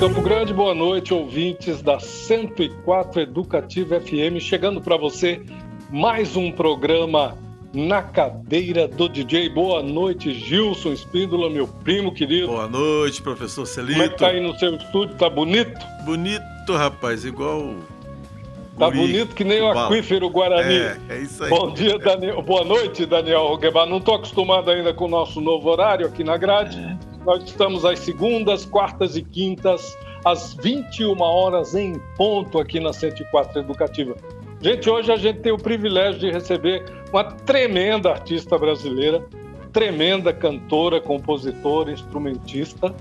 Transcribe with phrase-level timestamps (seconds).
[0.00, 5.42] Campo Grande, boa noite, ouvintes da 104 Educativa FM, chegando para você
[5.90, 7.36] mais um programa
[7.74, 9.50] na cadeira do DJ.
[9.50, 12.46] Boa noite, Gilson Espíndola, meu primo querido.
[12.46, 13.92] Boa noite, professor Celito.
[13.92, 15.16] Como é que tá aí no seu estúdio?
[15.16, 15.78] Tá bonito?
[16.06, 17.74] Bonito, rapaz, igual.
[18.78, 20.76] Tá Guri, bonito que nem o aquífero Guarani.
[20.76, 21.50] É, é isso aí.
[21.50, 22.40] Bom dia, Daniel.
[22.40, 23.86] Boa noite, Daniel Roquebar.
[23.86, 26.78] Não tô acostumado ainda com o nosso novo horário aqui na grade.
[26.78, 27.09] É.
[27.24, 33.60] Nós estamos às segundas, quartas e quintas, às 21 horas em ponto aqui na 104
[33.60, 34.16] Educativa.
[34.60, 39.24] Gente, hoje a gente tem o privilégio de receber uma tremenda artista brasileira,
[39.72, 42.94] tremenda cantora, compositora, instrumentista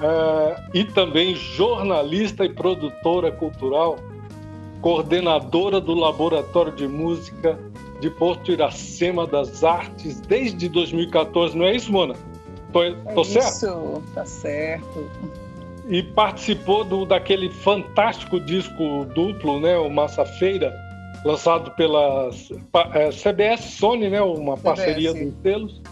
[0.00, 3.98] é, e também jornalista e produtora cultural,
[4.80, 7.58] coordenadora do Laboratório de Música
[8.00, 12.14] de Porto Iracema das Artes desde 2014, não é isso, Mona?
[12.72, 12.80] Tô,
[13.14, 13.48] tô é certo?
[13.48, 15.10] Isso, tá certo
[15.88, 20.72] e participou do, daquele fantástico disco duplo, né, o Massa Feira,
[21.24, 22.30] lançado pela
[22.94, 24.62] é, CBS Sony, né, uma CBS.
[24.62, 25.82] parceria dos selos.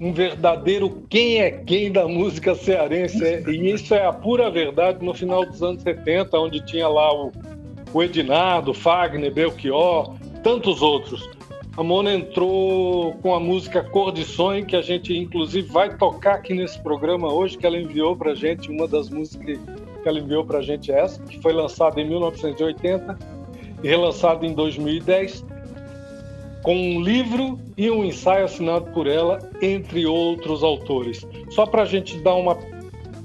[0.00, 3.24] Um verdadeiro quem é quem da música cearense.
[3.24, 7.14] É, e isso é a pura verdade no final dos anos 70, onde tinha lá
[7.14, 7.30] o,
[7.94, 10.12] o Edinardo, Fagner, Belchior,
[10.42, 11.30] tantos outros.
[11.74, 16.34] A Mona entrou com a música Cor de Sonho, que a gente inclusive vai tocar
[16.34, 19.58] aqui nesse programa hoje, que ela enviou para gente, uma das músicas
[20.02, 23.18] que ela enviou para gente é essa, que foi lançada em 1980
[23.82, 25.46] e relançada em 2010,
[26.62, 31.26] com um livro e um ensaio assinado por ela, entre outros autores.
[31.48, 32.58] Só para a gente dar uma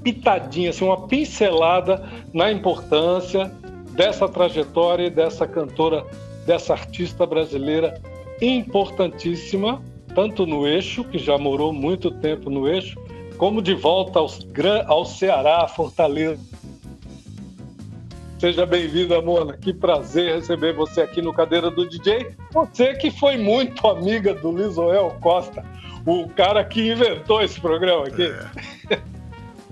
[0.02, 3.52] pitadinha, assim, uma pincelada na importância
[3.90, 6.06] dessa trajetória e dessa cantora,
[6.46, 8.00] dessa artista brasileira
[8.40, 9.82] importantíssima,
[10.14, 12.98] tanto no eixo, que já morou muito tempo no eixo,
[13.36, 14.20] como de volta
[14.86, 16.40] ao Ceará, Fortaleza.
[18.38, 19.56] Seja bem-vinda, Mona.
[19.56, 22.30] Que prazer receber você aqui no Cadeira do DJ.
[22.52, 25.64] Você que foi muito amiga do Lisoel Costa,
[26.06, 28.26] o cara que inventou esse programa aqui.
[28.90, 29.00] É.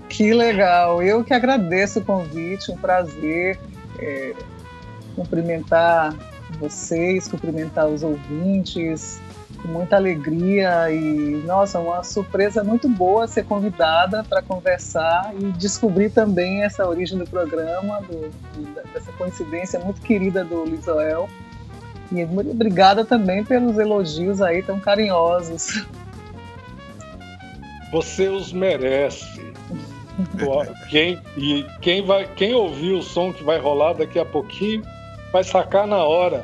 [0.09, 1.01] Que legal.
[1.01, 3.59] Eu que agradeço o convite, um prazer
[3.99, 4.33] é,
[5.15, 6.15] cumprimentar
[6.59, 9.19] vocês, cumprimentar os ouvintes
[9.61, 16.09] com muita alegria e, nossa, uma surpresa muito boa ser convidada para conversar e descobrir
[16.11, 18.31] também essa origem do programa, do,
[18.93, 21.29] dessa coincidência muito querida do Lisoel.
[22.11, 25.85] E muito obrigada também pelos elogios aí tão carinhosos.
[27.91, 29.37] Você os merece.
[30.89, 34.83] quem, e quem, vai, quem ouvir o som que vai rolar daqui a pouquinho
[35.37, 36.43] vai sacar na hora.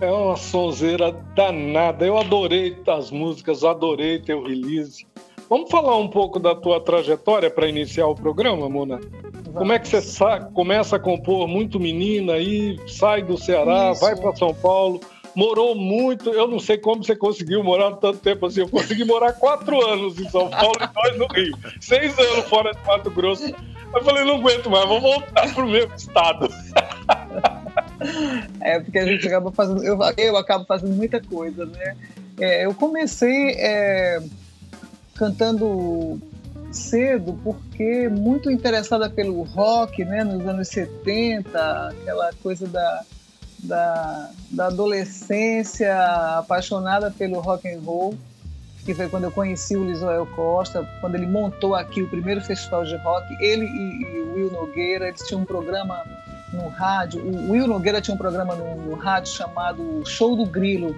[0.00, 2.06] É uma sonzeira danada.
[2.06, 5.06] Eu adorei as músicas, adorei teu release.
[5.50, 9.00] Vamos falar um pouco da tua trajetória para iniciar o programa, Mona?
[9.52, 10.00] Como é que você
[10.54, 14.00] começa a compor muito menina aí, sai do Ceará, Isso.
[14.00, 15.00] vai para São Paulo,
[15.34, 16.30] morou muito.
[16.30, 18.60] Eu não sei como você conseguiu morar tanto tempo assim.
[18.60, 21.54] Eu consegui morar quatro anos em São Paulo e dois no Rio.
[21.82, 23.54] Seis anos fora de Mato Grosso.
[23.94, 26.48] Eu falei, não aguento mais, vou voltar pro mesmo estado.
[28.60, 31.96] É, porque a gente acaba fazendo, eu, eu acabo fazendo muita coisa, né?
[32.38, 34.22] É, eu comecei é,
[35.14, 36.20] cantando
[36.72, 43.02] cedo porque muito interessada pelo rock, né, nos anos 70, aquela coisa da,
[43.58, 45.94] da, da adolescência
[46.38, 48.16] apaixonada pelo rock and roll,
[48.84, 52.84] que foi quando eu conheci o Lisoel Costa, quando ele montou aqui o primeiro festival
[52.84, 56.02] de rock, ele e, e o Will Nogueira, eles tinham um programa
[56.52, 57.22] no rádio.
[57.22, 60.94] O Will Nogueira tinha um programa no, no rádio chamado Show do Grilo.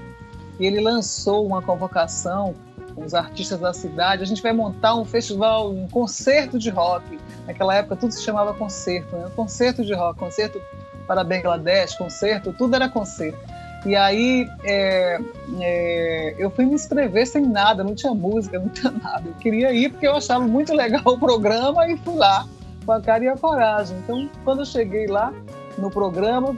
[0.58, 2.54] E ele lançou uma convocação
[2.94, 4.22] com os artistas da cidade.
[4.22, 7.18] A gente vai montar um festival, um concerto de rock.
[7.46, 9.30] Naquela época tudo se chamava concerto, né?
[9.34, 10.60] Concerto de rock, concerto
[11.06, 13.38] para Bangladesh, concerto, tudo era concerto.
[13.84, 15.19] E aí é,
[15.60, 19.28] é, eu fui me inscrever sem nada, não tinha música, não tinha nada.
[19.28, 22.46] Eu queria ir porque eu achava muito legal o programa e fui lá
[22.84, 23.96] com a cara e a coragem.
[23.99, 25.32] Então, quando eu cheguei lá
[25.79, 26.55] no programa,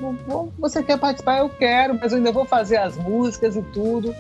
[0.59, 1.39] você quer participar?
[1.39, 4.15] Eu quero, mas eu ainda vou fazer as músicas e tudo.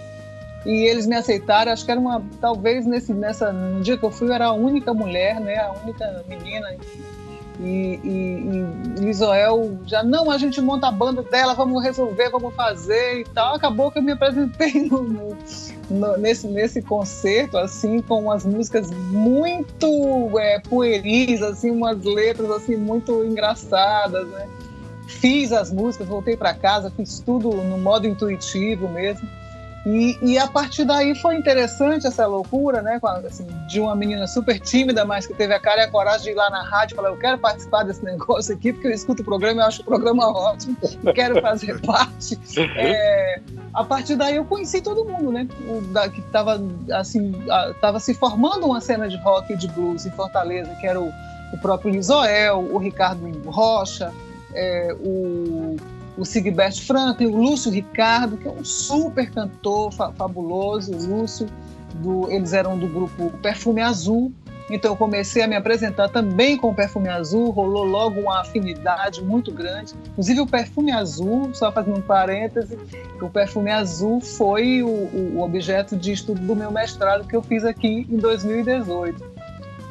[0.65, 4.11] E eles me aceitaram, acho que era uma, talvez nesse, nessa, no dia que eu
[4.11, 6.75] fui, eu era a única mulher, né, a única menina.
[7.61, 9.12] E, e, e
[9.87, 13.55] já, não, a gente monta a banda dela, vamos resolver, vamos fazer e tal.
[13.55, 15.37] Acabou que eu me apresentei no,
[15.89, 22.77] no, nesse, nesse concerto, assim, com umas músicas muito é, pueris, assim, umas letras assim
[22.77, 24.49] muito engraçadas, né?
[25.06, 29.29] Fiz as músicas, voltei para casa, fiz tudo no modo intuitivo mesmo.
[29.87, 32.99] E, e, a partir daí foi interessante essa loucura, né?
[33.27, 36.31] Assim, de uma menina super tímida, mas que teve a cara e a coragem de
[36.31, 39.21] ir lá na rádio e falar: Eu quero participar desse negócio aqui, porque eu escuto
[39.21, 40.75] o programa e acho o programa ótimo,
[41.15, 42.39] quero fazer parte.
[42.77, 43.41] É,
[43.75, 45.47] a partir daí eu conheci todo mundo, né?
[45.69, 46.59] O, da, que estava
[46.93, 47.35] assim,
[47.83, 51.13] tava se formando uma cena de rock e de blues em Fortaleza, que era o,
[51.53, 54.11] o próprio Lisoel, o Ricardo Rocha,
[54.55, 55.77] é, o
[56.17, 61.47] o Sigbert Franklin, o Lúcio Ricardo, que é um super cantor fa fabuloso, o Lúcio,
[61.95, 64.33] do, eles eram do grupo Perfume Azul,
[64.71, 69.23] então eu comecei a me apresentar também com o Perfume Azul, rolou logo uma afinidade
[69.23, 69.93] muito grande.
[70.13, 72.79] Inclusive o Perfume Azul, só fazendo um parêntese,
[73.21, 77.65] o Perfume Azul foi o, o objeto de estudo do meu mestrado que eu fiz
[77.65, 79.23] aqui em 2018.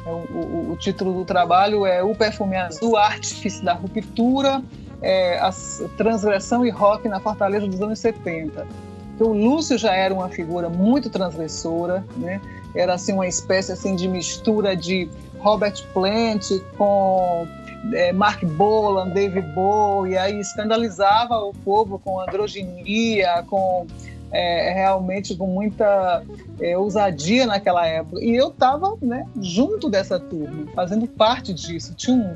[0.06, 4.60] É, o, o, o título do trabalho é O Perfume Azul, Artífice da Ruptura,
[5.04, 5.52] é, a
[5.98, 8.66] transgressão e rock na Fortaleza dos anos 70.
[9.14, 12.40] Então, o Lúcio já era uma figura muito transgressora, né?
[12.74, 15.08] Era assim uma espécie assim de mistura de
[15.38, 17.46] Robert Plant com
[17.92, 23.86] é, Mark Bolan, David Bowie, e aí escandalizava o povo com androginia, com
[24.32, 26.24] é, realmente com muita
[26.58, 28.24] é, ousadia naquela época.
[28.24, 31.94] E eu estava né, junto dessa turma, fazendo parte disso.
[31.94, 32.34] Tinha um,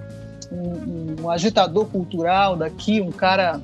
[0.50, 3.60] um, um agitador cultural daqui, um cara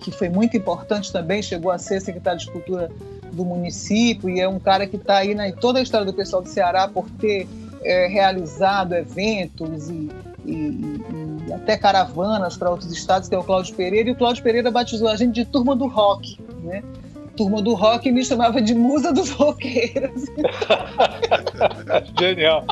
[0.00, 2.90] que foi muito importante também, chegou a ser secretário de Cultura
[3.32, 6.42] do município e é um cara que está aí na toda a história do pessoal
[6.42, 7.46] do Ceará por ter
[7.84, 10.10] é, realizado eventos e,
[10.44, 11.00] e,
[11.46, 14.70] e, até caravanas para outros estados, que é o Cláudio Pereira, e o Cláudio Pereira
[14.70, 16.82] batizou a gente de turma do rock, né?
[17.38, 20.24] Turma do rock me chamava de musa dos roqueiros.
[22.18, 22.64] Genial.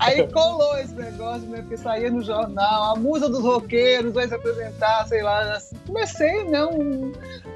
[0.00, 1.58] Aí colou esse negócio, né?
[1.58, 5.56] Porque saía no jornal, a musa dos roqueiros vai se apresentar, sei lá.
[5.86, 6.64] Comecei, né?
[6.64, 7.12] Um,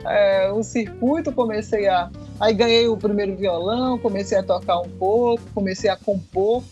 [0.06, 2.08] é, um circuito, comecei a.
[2.38, 6.62] Aí ganhei o primeiro violão, comecei a tocar um pouco, comecei a compor.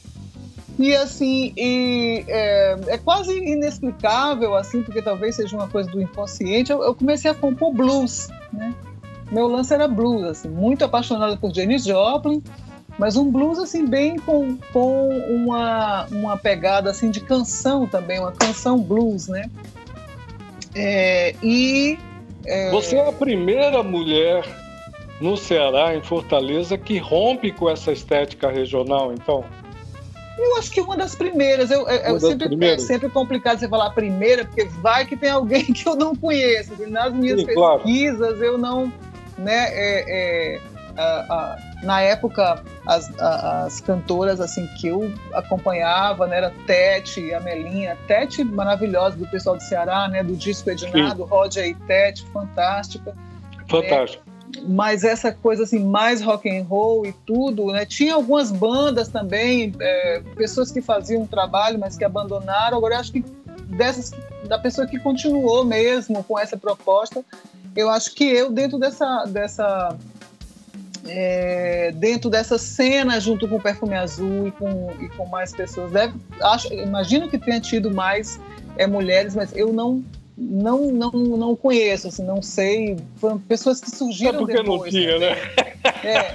[0.79, 6.71] E assim, e, é, é, quase inexplicável, assim, porque talvez seja uma coisa do inconsciente.
[6.71, 8.73] Eu, eu comecei a compor blues, né?
[9.31, 12.43] Meu lance era blues, assim, muito apaixonada por Janis Joplin,
[12.99, 18.33] mas um blues assim bem com, com uma, uma pegada assim de canção também, uma
[18.33, 19.49] canção blues, né?
[20.75, 21.99] É, e
[22.45, 22.71] é...
[22.71, 24.45] você é a primeira mulher
[25.21, 29.45] no Ceará, em Fortaleza, que rompe com essa estética regional, então.
[30.37, 31.71] Eu acho que uma das primeiras.
[31.71, 32.85] Eu, eu sempre, é primeiras.
[32.85, 36.15] é sempre complicado você falar a primeira, porque vai que tem alguém que eu não
[36.15, 36.75] conheço.
[36.89, 38.45] Nas minhas Sim, pesquisas, claro.
[38.45, 38.93] eu não
[39.39, 39.69] né?
[39.71, 40.61] É, é,
[40.97, 47.33] a, a, na época, as, a, as cantoras assim que eu acompanhava, né, era Tete,
[47.33, 53.15] Amelinha, Tete maravilhosa do pessoal do Ceará, né, do disco Edinado, Roger e Tete, fantástica.
[53.69, 54.25] Fantástico.
[54.27, 54.63] Né?
[54.67, 57.85] Mas essa coisa assim mais rock and roll e tudo, né?
[57.85, 62.79] Tinha algumas bandas também, é, pessoas que faziam um trabalho, mas que abandonaram.
[62.79, 63.21] Agora eu acho que
[63.77, 64.11] dessas
[64.49, 67.23] da pessoa que continuou mesmo com essa proposta
[67.77, 69.97] eu acho que eu, dentro dessa, dessa
[71.07, 75.91] é, dentro dessa cena, junto com o Perfume Azul e com, e com mais pessoas,
[75.93, 78.41] deve, acho, imagino que tenha tido mais
[78.77, 80.05] é, mulheres, mas eu não
[80.41, 82.97] não, não, não conheço, assim, não sei.
[83.17, 84.81] Foram pessoas que surgiram é porque depois.
[84.81, 85.37] não tinha, né?
[86.05, 86.29] É.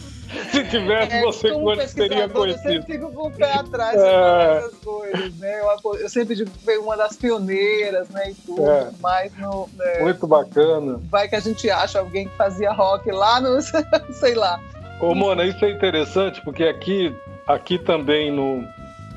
[0.56, 2.68] Se tivesse, é, você teria conhecido?
[2.68, 4.54] Eu sempre fico com o pé atrás é...
[4.54, 5.60] dessas coisas, né?
[5.60, 8.30] Eu, eu, sempre digo que foi uma das pioneiras, né?
[8.30, 8.90] E tudo, é.
[9.00, 10.98] mas no, né, Muito bacana.
[11.10, 13.60] Vai que a gente acha alguém que fazia rock lá no,
[14.14, 14.58] sei lá.
[15.00, 17.14] Ô, Mona, isso é interessante, porque aqui,
[17.46, 18.64] aqui também no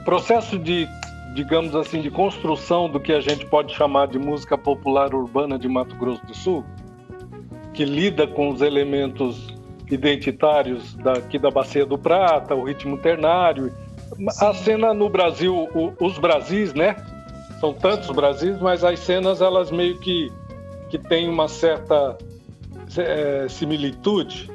[0.03, 0.87] processo de,
[1.33, 5.69] digamos assim, de construção do que a gente pode chamar de música popular urbana de
[5.69, 6.65] Mato Grosso do Sul,
[7.73, 9.57] que lida com os elementos
[9.89, 13.71] identitários daqui da Bacia do Prata, o ritmo ternário.
[14.15, 14.25] Sim.
[14.41, 16.95] A cena no Brasil, o, os Brasis, né?
[17.59, 20.31] São tantos Brasis, mas as cenas elas meio que,
[20.89, 22.17] que têm uma certa
[22.97, 24.49] é, similitude.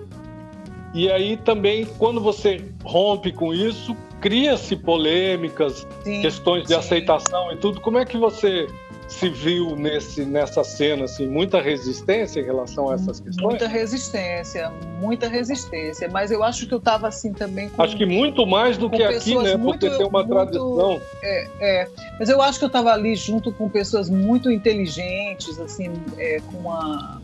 [0.94, 6.74] E aí também, quando você rompe com isso, cria-se polêmicas, sim, questões de sim.
[6.76, 7.80] aceitação e tudo.
[7.80, 8.66] Como é que você
[9.08, 13.46] se viu nesse, nessa cena, assim, muita resistência em relação a essas questões?
[13.46, 16.08] Muita resistência, muita resistência.
[16.08, 17.68] Mas eu acho que eu estava assim também.
[17.68, 19.56] Com, acho que muito mais do que aqui, né?
[19.56, 21.00] Muito, Porque tem uma muito, tradição.
[21.22, 25.92] É, é, mas eu acho que eu estava ali junto com pessoas muito inteligentes, assim,
[26.18, 27.20] é, com uma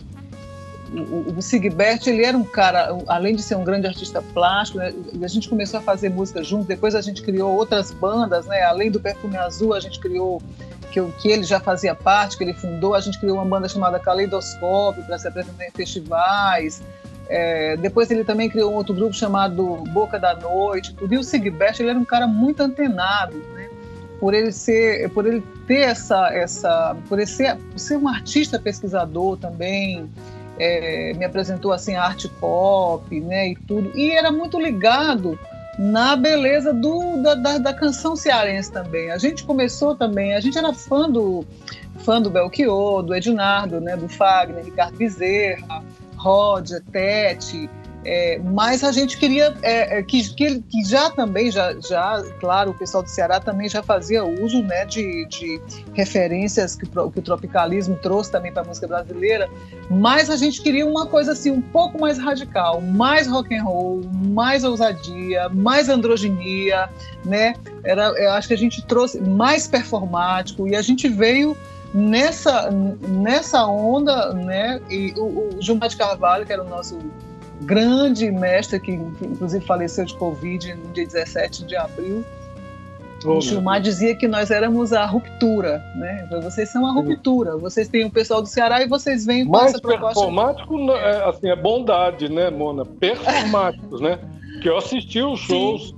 [0.93, 4.93] o, o Sigbert, ele era um cara, além de ser um grande artista plástico, né,
[5.23, 8.91] a gente começou a fazer música junto, depois a gente criou outras bandas, né, além
[8.91, 10.43] do Perfume Azul, a gente criou
[10.91, 12.95] que, que ele já fazia parte, que ele fundou.
[12.95, 16.83] A gente criou uma banda chamada Caleidoscópio para se apresentar em festivais.
[17.29, 20.95] É, depois ele também criou um outro grupo chamado Boca da Noite.
[20.95, 21.15] Tudo.
[21.15, 23.69] E o Sigbert ele era um cara muito antenado, né?
[24.21, 29.39] por ele ser, por ele ter essa, essa, por ele ser, ser um artista pesquisador
[29.39, 30.11] também,
[30.59, 35.39] é, me apresentou assim a arte pop, né, e tudo, e era muito ligado
[35.81, 39.11] na beleza do, da, da, da, canção cearense também.
[39.11, 41.43] A gente começou também, a gente era fã do,
[42.01, 45.83] fã do Belchior, do Ednardo, né, do Fagner, Ricardo Bezerra,
[46.19, 47.71] Roger, Tete,
[48.05, 52.71] é, mas a gente queria é, é, que, que, que, já também, já, já, claro,
[52.71, 55.61] o pessoal do Ceará também já fazia uso né, de, de
[55.93, 59.51] referências que, que o tropicalismo trouxe também para a música brasileira,
[59.91, 64.01] mas a gente queria uma coisa assim um pouco mais radical, mais rock and roll,
[64.29, 66.89] mais ousadia, mais androginia,
[67.25, 67.55] né?
[67.85, 71.55] Era, eu acho que a gente trouxe mais performático e a gente veio
[71.93, 74.81] nessa nessa onda, né?
[74.89, 76.99] E o, o Gilmar de Carvalho, que era o nosso
[77.61, 82.25] grande mestre que inclusive faleceu de Covid no dia 17 de abril.
[83.25, 86.27] Oh, o Gilmar dizia que nós éramos a ruptura, né?
[86.43, 87.57] Vocês são a ruptura.
[87.59, 90.15] Vocês têm o pessoal do Ceará e vocês vêm com Mais essa proposta.
[90.15, 92.87] performático, é, assim, é bondade, né, Mona?
[92.87, 94.19] Performáticos, né?
[94.63, 95.95] Que eu assisti os shows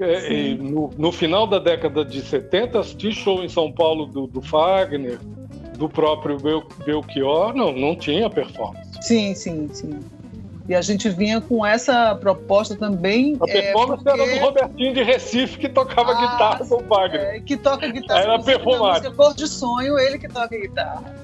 [0.00, 4.40] é, no, no, final da década de 70, assisti show em São Paulo do, do
[4.40, 5.18] Fagner,
[5.76, 8.90] do próprio Bel, Belchior, não, não tinha performance.
[9.02, 10.00] Sim, sim, sim.
[10.68, 13.36] E a gente vinha com essa proposta também.
[13.40, 14.22] A performance é, porque...
[14.22, 17.20] era do Robertinho de Recife, que tocava ah, guitarra com o Wagner.
[17.20, 18.20] É, que toca guitarra.
[18.20, 19.14] Era performático.
[19.14, 21.14] Cor de sonho, ele que toca guitarra.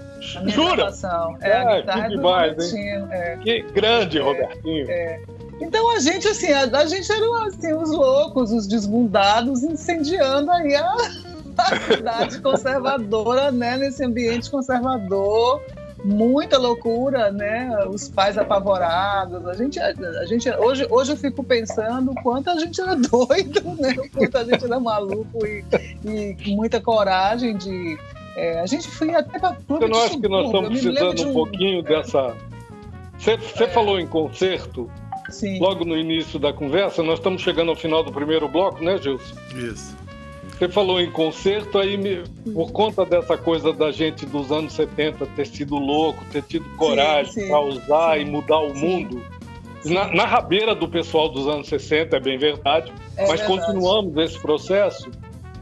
[0.47, 0.93] Jura?
[1.41, 3.09] É, é, a guitarra que demais, hein?
[3.11, 3.37] É.
[3.43, 4.89] Que grande, é, Robertinho.
[4.89, 5.21] É.
[5.61, 10.77] Então a gente, assim, a, a, gente era assim, os loucos, os desbundados, incendiando aí
[10.77, 10.95] a,
[11.59, 13.77] a cidade conservadora, né?
[13.77, 15.61] Nesse ambiente conservador
[16.05, 17.71] muita loucura, né?
[17.89, 19.47] Os pais apavorados.
[19.47, 23.63] A gente, a, gente hoje, hoje eu fico pensando o quanto a gente era doido,
[23.79, 23.95] né?
[23.99, 25.65] O quanto a gente era maluco e,
[26.05, 27.99] e com muita coragem de.
[28.37, 29.85] É, a gente foi até para clube.
[29.85, 32.35] Eu não acho que nós estamos precisando um, um pouquinho dessa.
[33.19, 33.69] Você, você é...
[33.69, 34.91] falou em concerto.
[35.31, 35.59] Sim.
[35.61, 39.35] Logo no início da conversa, nós estamos chegando ao final do primeiro bloco, né, Gilson?
[39.55, 39.97] Isso.
[40.59, 45.27] Você falou em concerto, aí me, por conta dessa coisa da gente dos anos 70
[45.35, 49.23] ter sido louco, ter tido coragem para usar sim, e mudar o mundo.
[49.85, 53.49] Na, na, rabeira do pessoal dos anos 60, é bem verdade, é mas verdade.
[53.49, 55.11] continuamos esse processo.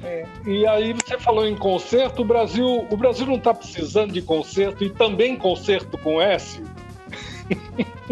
[0.02, 0.26] É.
[0.46, 4.84] E aí você falou em concerto, o Brasil, o Brasil não está precisando de concerto
[4.84, 6.62] e também concerto com S.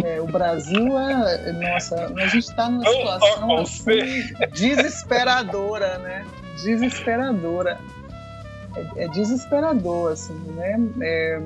[0.03, 1.53] É, o Brasil é.
[1.53, 6.25] Nossa, a gente está numa situação assim, desesperadora, né?
[6.63, 7.79] Desesperadora.
[8.77, 10.79] É, é desesperador, assim, né?
[11.01, 11.41] É,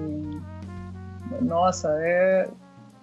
[1.41, 2.49] nossa, é,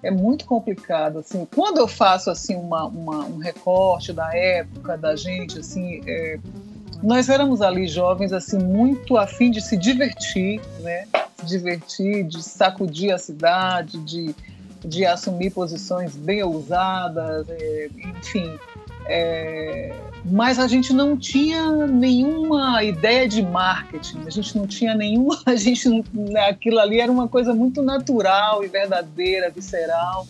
[0.04, 1.48] é muito complicado, assim.
[1.54, 6.40] Quando eu faço, assim, uma, uma um recorte da época da gente, assim, é,
[7.02, 11.08] nós éramos ali jovens, assim, muito afim de se divertir, né?
[11.38, 14.36] Se divertir, de sacudir a cidade, de,
[14.82, 18.60] de assumir posições bem ousadas, é, enfim
[19.10, 19.92] é,
[20.26, 25.56] mas a gente não tinha nenhuma ideia de marketing, a gente não tinha nenhuma, a
[25.56, 30.28] gente né, aquilo ali era uma coisa muito natural e verdadeira, visceral,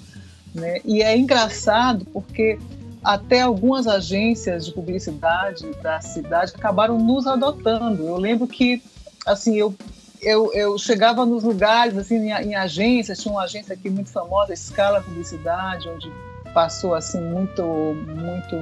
[0.54, 0.80] né?
[0.86, 2.60] E é engraçado porque
[3.04, 8.06] até algumas agências de publicidade da cidade acabaram nos adotando.
[8.06, 8.82] Eu lembro que
[9.26, 9.74] assim eu
[10.22, 14.54] eu, eu chegava nos lugares assim em, em agências, tinha uma agência aqui muito famosa,
[14.54, 16.12] Escala Publicidade, onde
[16.54, 18.56] passou assim muito, muito,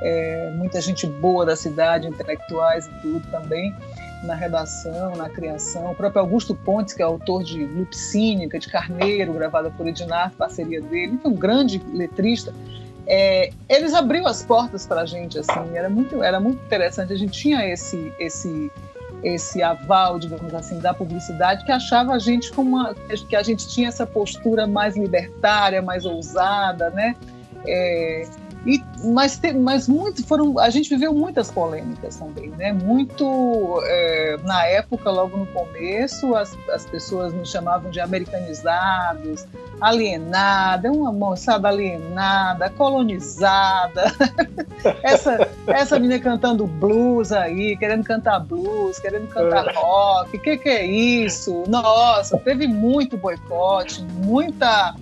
[0.00, 3.74] é, muita gente boa da cidade, intelectuais e tudo também
[4.22, 5.92] na redação, na criação.
[5.92, 10.32] O próprio Augusto Pontes, que é autor de Loop Cínica, de Carneiro, gravada por Edinar,
[10.36, 12.52] parceria dele, é um grande letrista.
[13.06, 17.12] É, eles abriram as portas para a gente, assim, era muito, era muito interessante.
[17.12, 18.70] A gente tinha esse, esse
[19.22, 22.94] esse aval, digamos assim, da publicidade, que achava a gente como uma,
[23.28, 27.16] que a gente tinha essa postura mais libertária, mais ousada, né?
[27.66, 28.28] É,
[28.68, 32.70] e, mas, mas muito foram a gente viveu muitas polêmicas também né?
[32.70, 39.46] Muito é, na época logo no começo as, as pessoas nos chamavam de americanizados
[39.80, 44.12] alienada uma moçada alienada colonizada.
[45.02, 49.72] Essa essa menina cantando blues aí querendo cantar blues querendo cantar é.
[49.72, 51.64] rock que que é isso?
[51.66, 54.94] Nossa teve muito boicote muita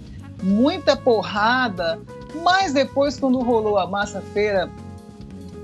[0.42, 1.98] muita porrada
[2.42, 4.70] mas depois, quando rolou a massa feira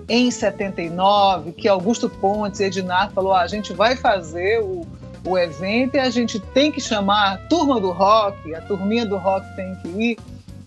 [0.09, 4.87] em 79, que Augusto Pontes e Ednar falou: ah, a gente vai fazer o,
[5.25, 9.17] o evento e a gente tem que chamar a turma do rock, a turminha do
[9.17, 10.19] rock tem que ir.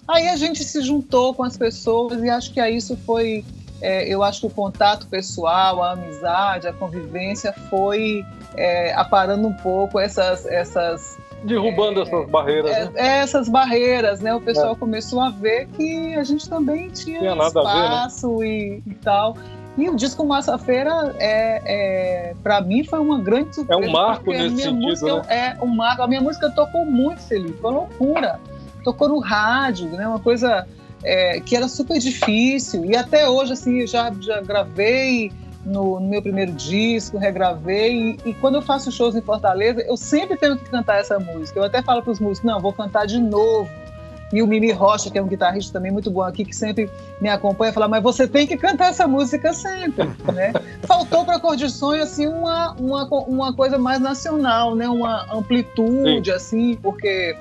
[0.07, 3.43] Aí a gente se juntou com as pessoas e acho que isso foi,
[3.81, 8.23] é, eu acho que o contato pessoal, a amizade, a convivência foi
[8.55, 12.71] é, aparando um pouco essas, essas derrubando é, essas barreiras.
[12.71, 12.91] É, né?
[12.95, 14.33] É, essas barreiras, né?
[14.33, 14.75] O pessoal é.
[14.75, 18.81] começou a ver que a gente também tinha, tinha espaço ver, né?
[18.85, 19.37] e, e, tal.
[19.77, 23.83] E o disco Massa Feira, é, é para mim, foi uma grande surpresa.
[23.83, 25.23] É um marco nesse sentido, música, né?
[25.29, 26.01] É um marco.
[26.01, 28.39] A minha música tocou muito, Felipe, foi uma loucura.
[28.83, 30.07] Tocou no rádio, né?
[30.07, 30.65] Uma coisa
[31.03, 32.85] é, que era super difícil.
[32.85, 35.31] E até hoje, assim, eu já, já gravei
[35.65, 38.17] no, no meu primeiro disco, regravei.
[38.25, 41.59] E, e, quando eu faço shows em Fortaleza, eu sempre tenho que cantar essa música.
[41.59, 43.69] Eu até falo para os músicos: não, vou cantar de novo.
[44.33, 46.89] E o Mimi Rocha, que é um guitarrista também muito bom aqui, que sempre
[47.21, 50.05] me acompanha, fala: mas você tem que cantar essa música sempre.
[50.33, 50.53] né?
[50.83, 54.87] Faltou para Cor de Sonho assim, uma, uma, uma coisa mais nacional, né?
[54.87, 56.35] uma amplitude, Sim.
[56.35, 57.35] assim, porque.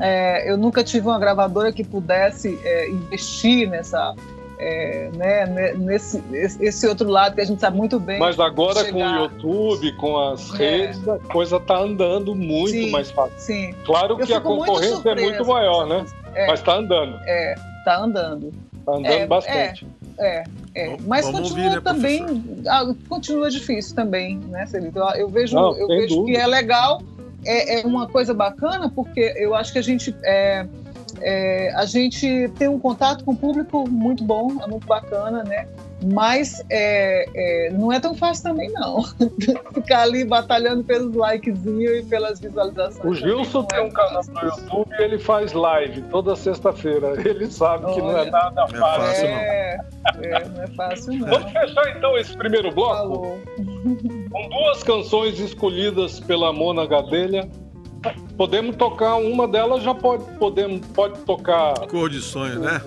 [0.00, 4.14] É, eu nunca tive uma gravadora que pudesse é, investir nessa,
[4.62, 8.18] é, né, nesse esse outro lado que a gente sabe muito bem.
[8.18, 8.92] Mas agora chegar.
[8.92, 10.56] com o YouTube, com as é.
[10.56, 13.38] redes, a coisa está andando muito sim, mais fácil.
[13.38, 13.74] Sim.
[13.84, 16.04] Claro que a concorrência muito é muito maior, né?
[16.34, 17.18] É, mas está andando.
[17.24, 18.52] É, está andando.
[18.78, 19.86] Está andando é, bastante.
[20.18, 20.96] É, é.
[21.06, 24.98] Mas Vamos continua ouvir, né, também, ah, continua difícil também, né, Celito?
[24.98, 27.02] Eu, eu vejo, Não, eu vejo que é legal,
[27.44, 30.66] é, é, uma coisa bacana, porque eu acho que a gente é,
[31.22, 35.66] é, a gente tem um contato com o público muito bom, é muito bacana, né?
[36.04, 39.04] Mas é, é, não é tão fácil também, não.
[39.72, 43.04] Ficar ali batalhando pelos likezinhos e pelas visualizações.
[43.04, 47.14] O Gilson tem é um canal no YouTube e ele faz live toda sexta-feira.
[47.24, 48.80] Ele sabe Olha, que não é nada fácil.
[48.80, 50.24] Não é, fácil, não.
[50.24, 51.28] É, não é fácil, não.
[51.28, 52.96] Vamos fechar então esse primeiro bloco?
[52.96, 53.38] Falou.
[53.54, 57.48] Com duas canções escolhidas pela Mona Gadelha
[58.36, 61.74] Podemos tocar uma delas, já pode, podemos, pode tocar.
[61.86, 62.82] Cor de sonho, né?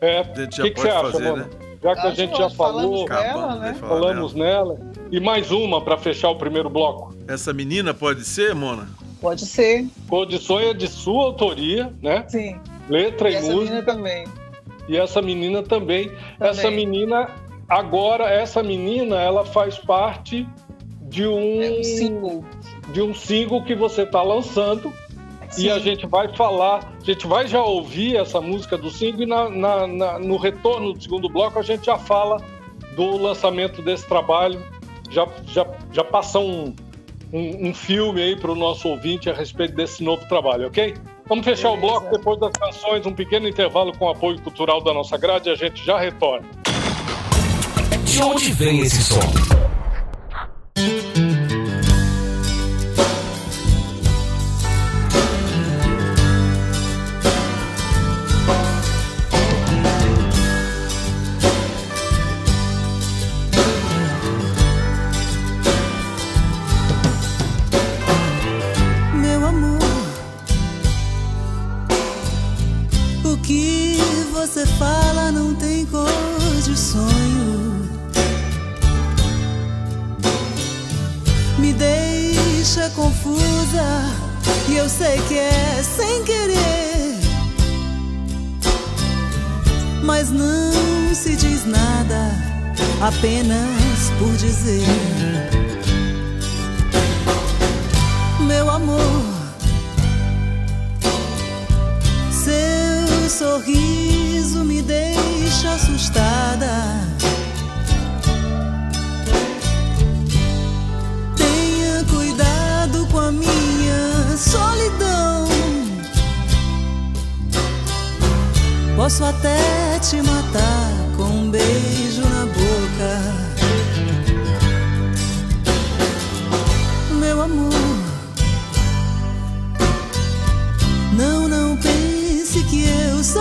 [0.00, 0.20] É.
[0.22, 1.36] O que, que você acha, fazer, mano?
[1.36, 1.50] Né?
[1.82, 3.74] Já que a gente já falou, nela, né?
[3.74, 4.74] falamos nela.
[4.74, 4.90] nela.
[5.10, 7.14] E mais uma para fechar o primeiro bloco.
[7.26, 8.88] Essa menina pode ser, Mona?
[9.20, 9.86] Pode ser.
[10.08, 12.24] Cor de sonho é de sua autoria, né?
[12.28, 12.58] Sim.
[12.88, 13.64] Letra e, e essa música.
[13.64, 14.24] Menina também.
[14.88, 16.08] E essa menina também.
[16.08, 16.18] também.
[16.40, 17.28] Essa menina,
[17.68, 20.46] agora, essa menina, ela faz parte
[21.02, 21.62] de um.
[21.62, 22.44] É um single
[22.92, 24.92] de um single que você está lançando.
[25.50, 25.64] Sim.
[25.64, 29.26] E a gente vai falar, a gente vai já ouvir essa música do single e
[29.26, 32.40] na, na, na, no retorno do segundo bloco a gente já fala
[32.94, 34.62] do lançamento desse trabalho,
[35.10, 36.74] já, já, já passa um,
[37.32, 40.94] um, um filme aí para o nosso ouvinte a respeito desse novo trabalho, ok?
[41.26, 41.86] Vamos fechar Beleza.
[41.86, 45.52] o bloco depois das canções, um pequeno intervalo com apoio cultural da nossa grade e
[45.52, 46.46] a gente já retorna.
[48.04, 49.20] De onde vem esse som?
[94.42, 94.99] Dizer: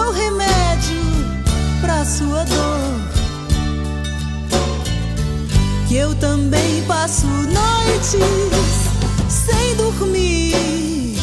[0.10, 1.02] sou remédio
[1.82, 3.00] pra sua dor.
[5.88, 8.20] Que eu também passo noites
[9.30, 11.16] sem dormir.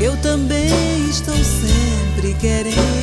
[0.00, 2.97] Eu também estou sempre querendo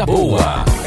[0.00, 0.79] música boa.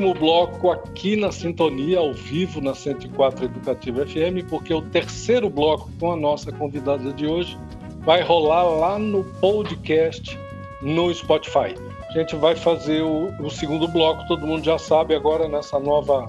[0.00, 6.12] Bloco aqui na Sintonia, ao vivo, na 104 Educativa FM, porque o terceiro bloco com
[6.12, 7.58] a nossa convidada de hoje
[8.00, 10.38] vai rolar lá no podcast
[10.80, 11.74] no Spotify.
[12.08, 16.26] A gente vai fazer o, o segundo bloco, todo mundo já sabe agora nessa nova,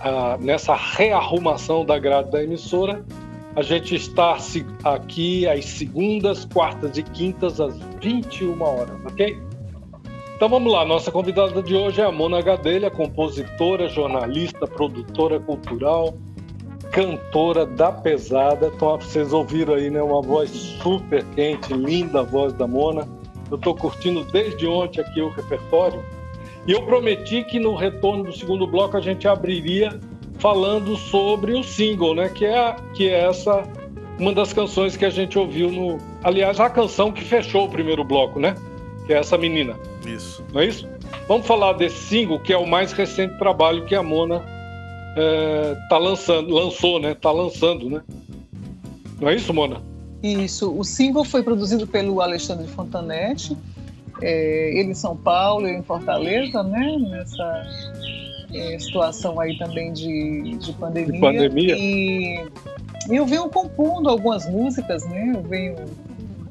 [0.00, 3.04] a, nessa rearrumação da grade da emissora.
[3.54, 4.36] A gente está
[4.84, 9.45] aqui às segundas, quartas e quintas às 21 horas, ok?
[10.36, 16.12] Então vamos lá, nossa convidada de hoje é a Mona Gadelha, compositora, jornalista, produtora cultural,
[16.92, 18.70] cantora da pesada.
[18.76, 23.08] Então vocês ouviram aí, né, uma voz super quente, linda a voz da Mona.
[23.50, 26.04] Eu estou curtindo desde ontem aqui o repertório.
[26.66, 29.98] E eu prometi que no retorno do segundo bloco a gente abriria
[30.38, 33.66] falando sobre o single, né, que é que é essa
[34.18, 38.04] uma das canções que a gente ouviu no, aliás, a canção que fechou o primeiro
[38.04, 38.54] bloco, né?
[39.06, 39.74] Que é essa menina.
[40.06, 40.44] Isso.
[40.52, 40.88] Não é isso?
[41.28, 44.42] Vamos falar desse single, que é o mais recente trabalho que a Mona
[45.16, 47.14] é, tá lançando, lançou, né?
[47.14, 48.02] Tá lançando, né?
[49.20, 49.82] Não é isso, Mona?
[50.22, 50.72] Isso.
[50.76, 53.56] O single foi produzido pelo Alexandre Fontanetti,
[54.22, 56.96] é, ele em São Paulo, eu em Fortaleza, né?
[56.98, 57.62] Nessa
[58.52, 61.12] é, situação aí também de, de pandemia.
[61.12, 61.76] De pandemia.
[61.78, 62.46] E
[63.10, 65.32] eu venho compondo algumas músicas, né?
[65.34, 65.76] Eu venho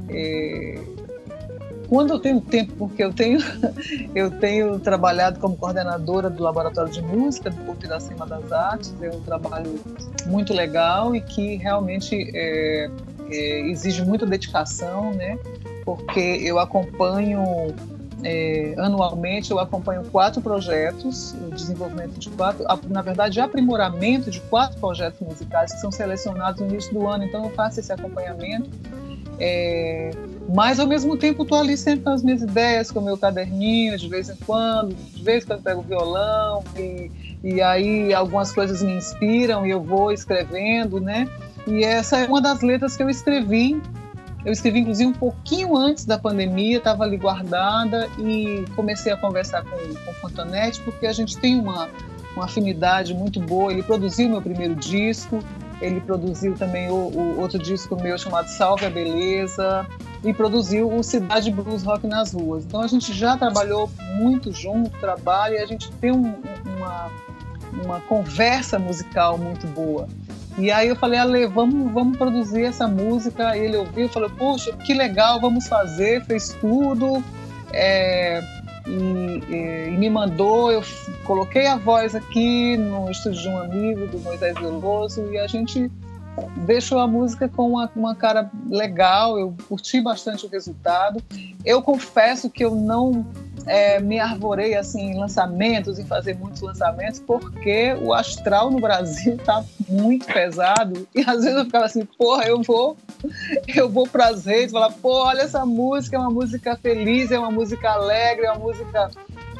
[0.09, 0.79] é,
[1.87, 3.39] quando eu tenho tempo, porque eu tenho,
[4.13, 9.09] eu tenho trabalhado como coordenadora do Laboratório de Música do Porto Iracema das Artes, é
[9.09, 9.79] um trabalho
[10.25, 12.89] muito legal e que realmente é,
[13.29, 15.37] é, exige muita dedicação, né?
[15.83, 17.73] Porque eu acompanho
[18.25, 24.79] é, anualmente eu acompanho quatro projetos, o desenvolvimento de quatro, na verdade, aprimoramento de quatro
[24.79, 27.23] projetos musicais que são selecionados no início do ano.
[27.23, 28.67] Então eu faço esse acompanhamento.
[29.39, 30.11] É,
[30.53, 33.97] mas ao mesmo tempo estou ali sempre com as minhas ideias, com o meu caderninho,
[33.97, 37.11] de vez em quando, de vez em quando pego o violão e,
[37.43, 41.27] e aí algumas coisas me inspiram e eu vou escrevendo, né?
[41.67, 43.81] E essa é uma das letras que eu escrevi.
[44.45, 49.63] Eu escrevi inclusive um pouquinho antes da pandemia, estava ali guardada e comecei a conversar
[49.63, 51.89] com, com o Fontanete porque a gente tem uma,
[52.35, 53.71] uma afinidade muito boa.
[53.71, 55.39] Ele produziu meu primeiro disco,
[55.81, 59.85] ele produziu também o, o, outro disco meu chamado Salve a Beleza
[60.23, 62.63] e produziu o Cidade Blues Rock nas Ruas.
[62.65, 66.35] Então a gente já trabalhou muito junto, trabalha e a gente tem um,
[66.77, 67.11] uma,
[67.83, 70.07] uma conversa musical muito boa.
[70.57, 73.57] E aí eu falei, Ale, vamos, vamos produzir essa música.
[73.57, 77.21] Ele ouviu falou, poxa, que legal, vamos fazer, fez tudo.
[77.73, 78.41] É,
[78.87, 80.83] e, e, e, me mandou, eu
[81.23, 85.89] coloquei a voz aqui no estúdio de um amigo, do Moisés Veloso, e a gente
[86.65, 91.21] deixou a música com uma, uma cara legal, eu curti bastante o resultado.
[91.63, 93.25] Eu confesso que eu não
[93.65, 99.37] é, me arvorei assim, em lançamentos, em fazer muitos lançamentos, porque o astral no Brasil
[99.43, 101.07] tá muito pesado.
[101.15, 102.97] E às vezes eu ficava assim, porra, eu vou,
[103.67, 107.39] eu vou para as redes falar, pô, olha essa música, é uma música feliz, é
[107.39, 109.09] uma música alegre, é uma música.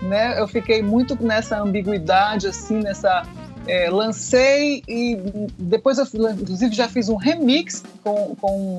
[0.02, 0.40] Né?
[0.40, 3.24] Eu fiquei muito nessa ambiguidade, assim, nessa.
[3.68, 5.18] É, lancei e
[5.58, 8.78] depois eu inclusive já fiz um remix com, com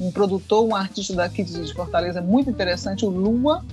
[0.00, 3.64] um produtor, um artista daqui de Fortaleza muito interessante, o Lua,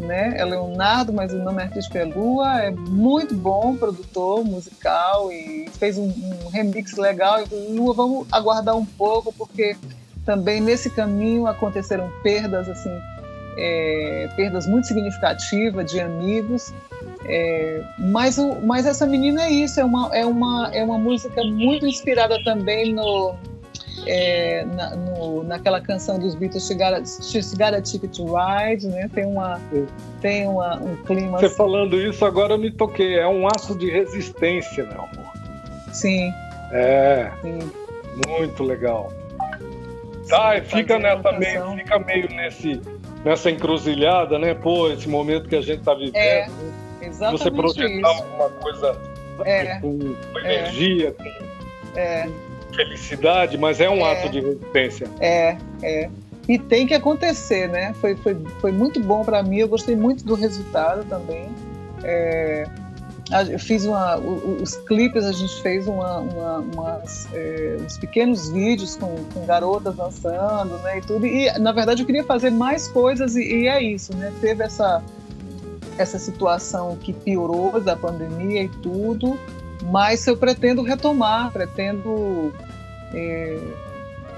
[0.00, 0.34] né?
[0.36, 2.62] É Leonardo, mas o nome artístico é Lua.
[2.62, 7.42] É muito bom, produtor musical e fez um, um remix legal.
[7.42, 9.76] E Lua, vamos aguardar um pouco, porque
[10.24, 12.90] também nesse caminho aconteceram perdas, assim,
[13.56, 16.72] é, perdas muito significativas de amigos.
[17.26, 21.42] É, mas, o, mas essa menina é isso, é uma, é, uma, é uma música
[21.44, 23.34] muito inspirada também no,
[24.06, 29.08] é, na, no, naquela canção dos Beatles She's Got a Ticket to Ride, né?
[29.14, 29.60] Tem, uma,
[30.20, 31.38] tem uma, um clima.
[31.38, 31.56] Você assim.
[31.56, 33.18] falando isso, agora eu me toquei.
[33.18, 35.32] É um aço de resistência, meu amor.
[35.92, 36.32] Sim.
[36.72, 37.30] É.
[37.42, 37.58] Sim.
[38.28, 39.12] Muito legal.
[40.28, 42.80] Tá, Sim, fica nessa meio, fica meio nesse,
[43.24, 44.54] nessa encruzilhada, né?
[44.54, 46.16] Pô, esse momento que a gente tá vivendo.
[46.16, 46.48] É,
[47.02, 48.06] exatamente Você projetar isso.
[48.06, 49.00] alguma coisa
[49.44, 51.14] é, com, com energia,
[51.94, 52.22] é.
[52.22, 55.08] com, é felicidade, mas é um é, ato de resistência.
[55.20, 56.10] É, é.
[56.48, 57.92] E tem que acontecer, né?
[58.00, 61.48] Foi, foi, foi muito bom para mim, eu gostei muito do resultado também.
[62.02, 62.66] É,
[63.48, 68.96] eu fiz uma, os clipes, a gente fez uma, uma, umas, é, uns pequenos vídeos
[68.96, 71.24] com, com, garotas dançando, né, e tudo.
[71.24, 74.32] E na verdade eu queria fazer mais coisas e, e, é isso, né?
[74.40, 75.00] Teve essa
[76.00, 79.38] essa situação que piorou da pandemia e tudo,
[79.84, 82.52] mas eu pretendo retomar, pretendo,
[83.12, 83.58] é,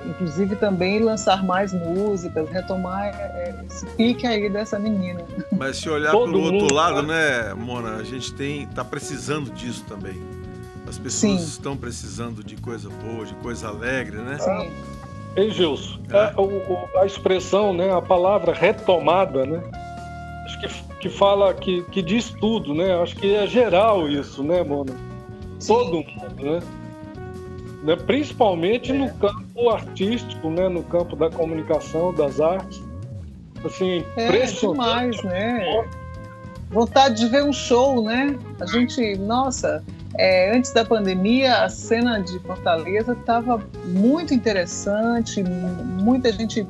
[0.05, 5.25] inclusive também lançar mais músicas, retomar é, esse pique aí dessa menina.
[5.53, 9.85] Mas se olhar Todo pelo outro lado, né, Mona, a gente tem, tá precisando disso
[9.89, 10.21] também.
[10.89, 11.47] As pessoas Sim.
[11.47, 14.37] estão precisando de coisa boa, de coisa alegre, né?
[14.39, 14.71] Sim.
[15.35, 16.17] Ei, Gilson, é.
[16.17, 19.63] a, é, a, expressão, né, a palavra retomada, né?
[20.63, 22.95] Que, que fala, que, que diz tudo, né?
[23.03, 24.95] Acho que é geral isso, né, Mona?
[25.67, 26.61] Todo mundo, né?
[27.83, 27.97] né?
[27.97, 28.95] Principalmente é.
[28.95, 30.69] no campo artístico, né?
[30.69, 32.83] No campo da comunicação, das artes.
[33.65, 35.85] Assim, é, demais, né?
[36.71, 38.39] Vontade de ver um show, né?
[38.61, 39.85] A gente, nossa,
[40.19, 46.67] é, antes da pandemia, a cena de Fortaleza estava muito interessante, muita gente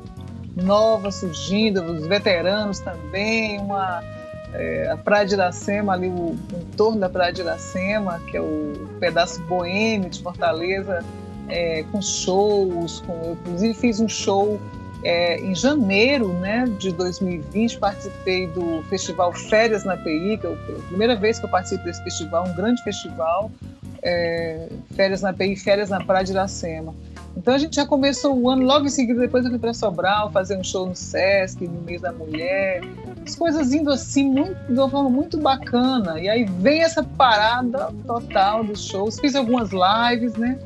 [0.55, 4.03] nova surgindo, os veteranos também, uma,
[4.53, 8.73] é, a Praia de Iracema, ali o, entorno da Praia de Iracema, que é o
[8.99, 11.03] pedaço boêmio de Fortaleza,
[11.49, 14.59] é, com shows, com, eu inclusive fiz um show
[15.03, 20.87] é, em janeiro né, de 2020, participei do festival Férias na PI, que é a
[20.87, 23.51] primeira vez que eu participo desse festival, um grande festival,
[24.01, 26.93] é, Férias na PI, Férias na Praia de Iracema.
[27.35, 30.31] Então a gente já começou o ano, logo em seguida, depois eu fui para Sobral,
[30.31, 32.81] fazer um show no Sesc, no mês da mulher,
[33.25, 36.19] as coisas indo assim muito, de uma forma muito bacana.
[36.19, 39.19] E aí vem essa parada total dos shows.
[39.19, 40.59] Fiz algumas lives, né?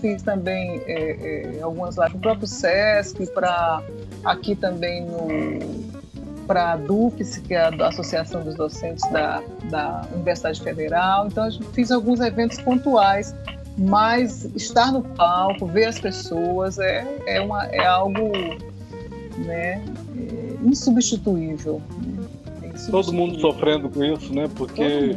[0.00, 3.82] fiz também é, é, algumas lives no próprio SESC, para
[4.24, 5.98] aqui também no
[6.46, 11.26] para a DUFES, que é a Associação dos Docentes da, da Universidade Federal.
[11.26, 13.34] Então, fiz alguns eventos pontuais,
[13.78, 18.32] mas estar no palco, ver as pessoas, é, é, uma, é algo
[19.38, 19.82] né,
[20.16, 21.80] é insubstituível.
[22.02, 22.26] Né?
[22.62, 22.90] É insubstituível.
[22.90, 24.48] Todo mundo sofrendo com isso, né?
[24.56, 25.16] Porque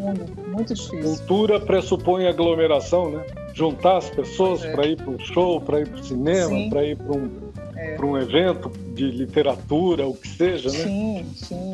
[1.02, 3.26] cultura pressupõe aglomeração, né?
[3.54, 4.72] juntar as pessoas é.
[4.72, 7.30] para ir para um show, para ir para o cinema, para ir para um,
[7.76, 7.98] é.
[8.02, 10.78] um evento de literatura, o que seja, né?
[10.78, 11.74] Sim, sim.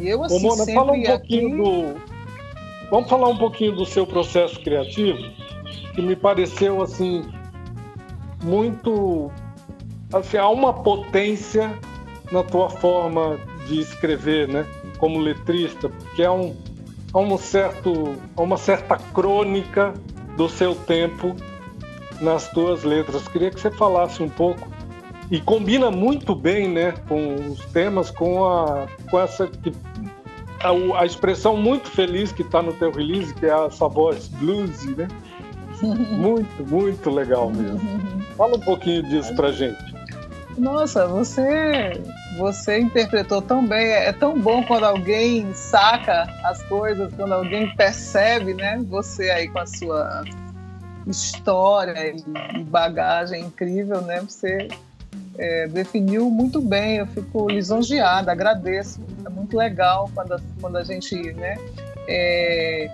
[0.00, 1.56] E eu assim, Ô, Mona, fala um pouquinho aqui...
[1.56, 2.11] do.
[2.92, 5.18] Vamos falar um pouquinho do seu processo criativo,
[5.94, 7.24] que me pareceu assim
[8.44, 9.32] muito
[10.12, 11.72] assim, há uma potência
[12.30, 14.66] na tua forma de escrever, né?
[14.98, 16.54] Como letrista, porque há um,
[17.14, 19.94] há um certo, há uma certa crônica
[20.36, 21.34] do seu tempo
[22.20, 23.26] nas tuas letras.
[23.26, 24.68] Queria que você falasse um pouco
[25.30, 29.50] e combina muito bem, né, com os temas, com a com essa
[30.62, 34.84] a, a expressão muito feliz que está no teu release, que é essa voz blues,
[34.96, 35.08] né?
[36.12, 37.80] muito, muito legal mesmo.
[38.36, 39.92] Fala um pouquinho disso pra gente.
[40.56, 42.00] Nossa, você
[42.36, 43.86] você interpretou tão bem.
[43.86, 48.80] É tão bom quando alguém saca as coisas, quando alguém percebe, né?
[48.88, 50.24] Você aí com a sua
[51.06, 54.20] história e bagagem incrível, né?
[54.20, 54.68] Você
[55.38, 56.96] é, definiu muito bem.
[56.96, 59.00] Eu fico lisonjeada, agradeço.
[59.24, 61.56] É muito legal quando a, quando a gente, né?
[62.08, 62.90] É,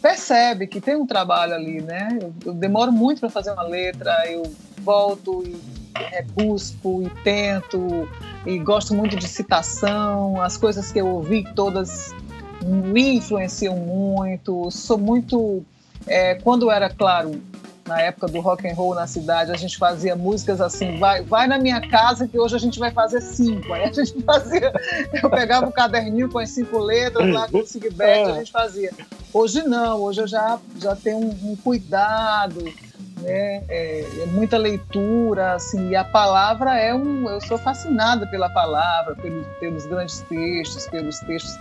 [0.00, 2.18] percebe que tem um trabalho ali, né?
[2.20, 4.42] Eu, eu demoro muito para fazer uma letra, eu
[4.82, 5.60] volto e
[5.94, 8.08] é, busco e tento
[8.46, 10.40] e gosto muito de citação.
[10.40, 12.14] As coisas que eu ouvi todas
[12.62, 14.70] me influenciam muito.
[14.70, 15.64] Sou muito
[16.06, 17.40] é, quando era claro
[17.90, 21.48] na época do rock and roll na cidade, a gente fazia músicas assim, vai, vai
[21.48, 23.72] na minha casa que hoje a gente vai fazer cinco.
[23.72, 24.72] Aí a gente fazia,
[25.20, 28.52] eu pegava o um caderninho com as cinco letras lá com o Sigbert, a gente
[28.52, 28.92] fazia.
[29.34, 33.64] Hoje não, hoje eu já, já tenho um, um cuidado, né?
[33.68, 37.28] É, é, muita leitura, assim, e a palavra é um.
[37.28, 41.58] Eu sou fascinada pela palavra, pelos, pelos grandes textos, pelos textos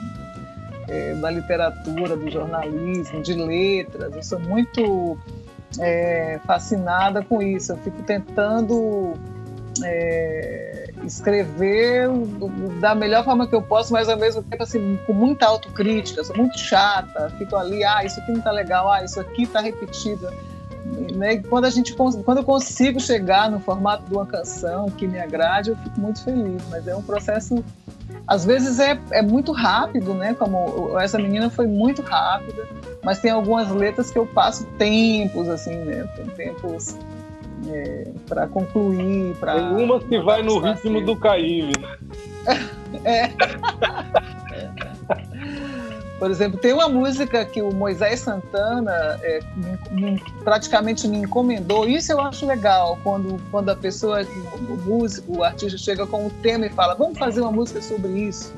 [0.87, 4.15] é, da literatura, do jornalismo, de letras.
[4.15, 5.17] Eu sou muito
[5.77, 7.73] é, fascinada com isso.
[7.73, 9.13] Eu fico tentando
[9.83, 12.09] é, escrever
[12.79, 16.23] da melhor forma que eu posso, mas ao mesmo tempo assim, com muita autocrítica.
[16.23, 19.59] Sou muito chata, fico ali, ah, isso aqui não está legal, ah, isso aqui está
[19.59, 20.27] repetido
[21.15, 21.37] né?
[21.37, 25.69] Quando a gente quando eu consigo chegar no formato de uma canção que me agrade,
[25.69, 26.61] eu fico muito feliz.
[26.69, 27.63] Mas é um processo,
[28.27, 30.33] às vezes é, é muito rápido, né?
[30.33, 32.67] Como essa menina foi muito rápida,
[33.03, 36.07] mas tem algumas letras que eu passo tempos assim, né?
[36.15, 36.97] Tem tempos
[37.67, 39.55] é, para concluir, para.
[39.55, 41.97] Tem uma que vai no ritmo do Caíve, né?
[43.05, 43.29] é.
[46.19, 49.39] Por exemplo, tem uma música que o Moisés Santana é,
[49.89, 51.87] me, me, praticamente me encomendou.
[51.87, 54.21] Isso eu acho legal, quando, quando a pessoa,
[54.67, 58.09] o músico, o artista chega com um tema e fala: vamos fazer uma música sobre
[58.09, 58.53] isso.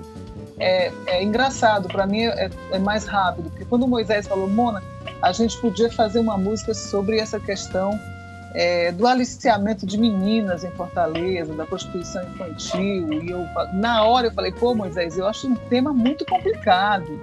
[0.58, 4.82] É, é engraçado, para mim é, é, mais rápido, porque quando o Moisés falou, Mona,
[5.22, 8.00] a gente podia fazer uma música sobre essa questão
[8.54, 13.14] é, do aliciamento de meninas em Fortaleza, da prostituição infantil.
[13.24, 17.20] E eu, na hora eu falei, pô, Moisés, eu acho um tema muito complicado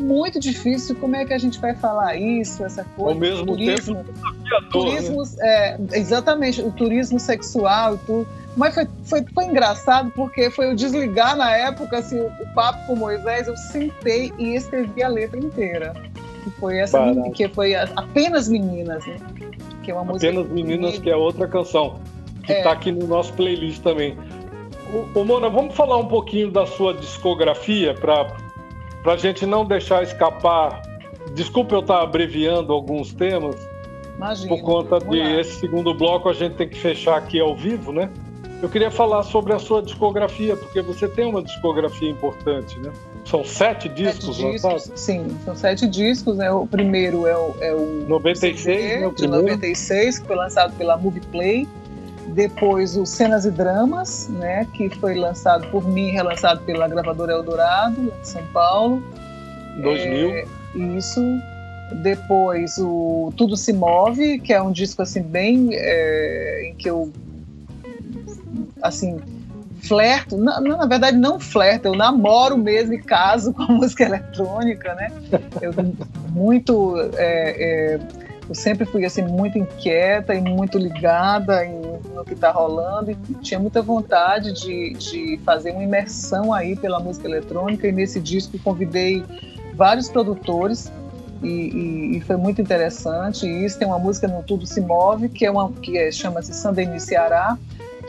[0.00, 0.96] muito difícil.
[0.96, 3.12] Como é que a gente vai falar isso, essa coisa?
[3.12, 5.28] Ao mesmo turismo, tempo, turismo, né?
[5.40, 8.28] é, exatamente, o turismo sexual e tudo.
[8.56, 12.86] Mas foi, foi, foi engraçado porque foi eu desligar na época assim, o, o papo
[12.86, 15.92] com Moisés, eu sentei e escrevi a letra inteira.
[16.42, 17.30] Que foi essa, Barato.
[17.32, 19.16] que foi apenas meninas, né?
[19.82, 20.28] Que é uma música.
[20.28, 22.00] Apenas meninas, que é outra canção
[22.44, 22.72] que está é.
[22.72, 24.16] aqui no nosso playlist também.
[25.14, 28.26] O Mona, vamos falar um pouquinho da sua discografia para
[29.04, 30.82] a gente não deixar escapar.
[31.34, 33.56] Desculpa eu estar abreviando alguns temas.
[34.16, 35.40] Imagina, por conta de lá.
[35.40, 38.10] esse segundo bloco a gente tem que fechar aqui ao vivo, né?
[38.62, 42.92] Eu queria falar sobre a sua discografia, porque você tem uma discografia importante, né?
[43.24, 46.36] São sete discos sete discos, Sim, são sete discos.
[46.36, 46.50] Né?
[46.50, 50.76] O primeiro é o, é o 96, CD, né, o de 96, que foi lançado
[50.76, 51.68] pela Movie Play.
[52.28, 58.12] Depois o Cenas e Dramas, né, que foi lançado por mim, relançado pela gravadora Eldorado,
[58.20, 59.02] de São Paulo.
[59.82, 60.30] 2000.
[60.30, 60.44] É,
[60.96, 61.20] isso.
[62.02, 67.12] Depois o Tudo Se Move, que é um disco assim bem é, em que eu
[68.80, 69.18] assim
[69.82, 74.94] flerto, na, na, verdade não flerto, eu namoro mesmo e caso com a música eletrônica,
[74.94, 75.10] né?
[75.60, 75.72] Eu
[76.30, 78.00] muito é, é,
[78.50, 81.80] eu sempre fui assim muito inquieta e muito ligada em,
[82.12, 83.12] no que está rolando.
[83.12, 87.86] E tinha muita vontade de, de fazer uma imersão aí pela música eletrônica.
[87.86, 89.24] E nesse disco convidei
[89.74, 90.90] vários produtores.
[91.40, 93.46] E, e, e, foi muito interessante.
[93.46, 96.52] E isso tem uma música no Tudo Se Move, que é uma que é, chama-se
[96.52, 97.56] Sandeni Ceará,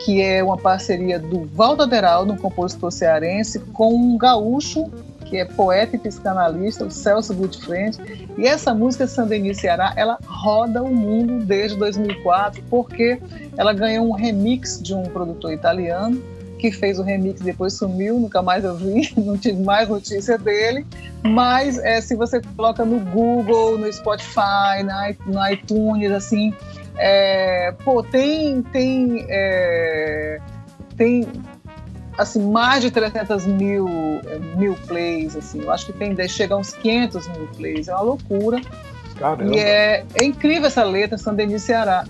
[0.00, 4.90] que é uma parceria do Valdo Aderaldo, um compositor cearense, com um gaúcho
[5.32, 7.98] que é poeta e psicanalista, o Celso Gutfriend.
[8.36, 13.18] E essa música, Sandeni Ceará, ela roda o mundo desde 2004, porque
[13.56, 16.22] ela ganhou um remix de um produtor italiano,
[16.58, 20.86] que fez o remix depois sumiu, nunca mais eu vi, não tive mais notícia dele.
[21.22, 24.82] Mas é, se você coloca no Google, no Spotify,
[25.24, 26.52] no iTunes, assim,
[26.98, 30.38] é, pô, tem, tem, é,
[30.94, 31.26] tem
[32.18, 33.88] assim, mais de 300 mil,
[34.56, 38.02] mil plays, assim, eu acho que tem, chega a uns 500 mil plays, é uma
[38.02, 38.60] loucura.
[39.18, 39.54] Caramba.
[39.54, 42.04] E é, é incrível essa letra, Sandeni Ceará.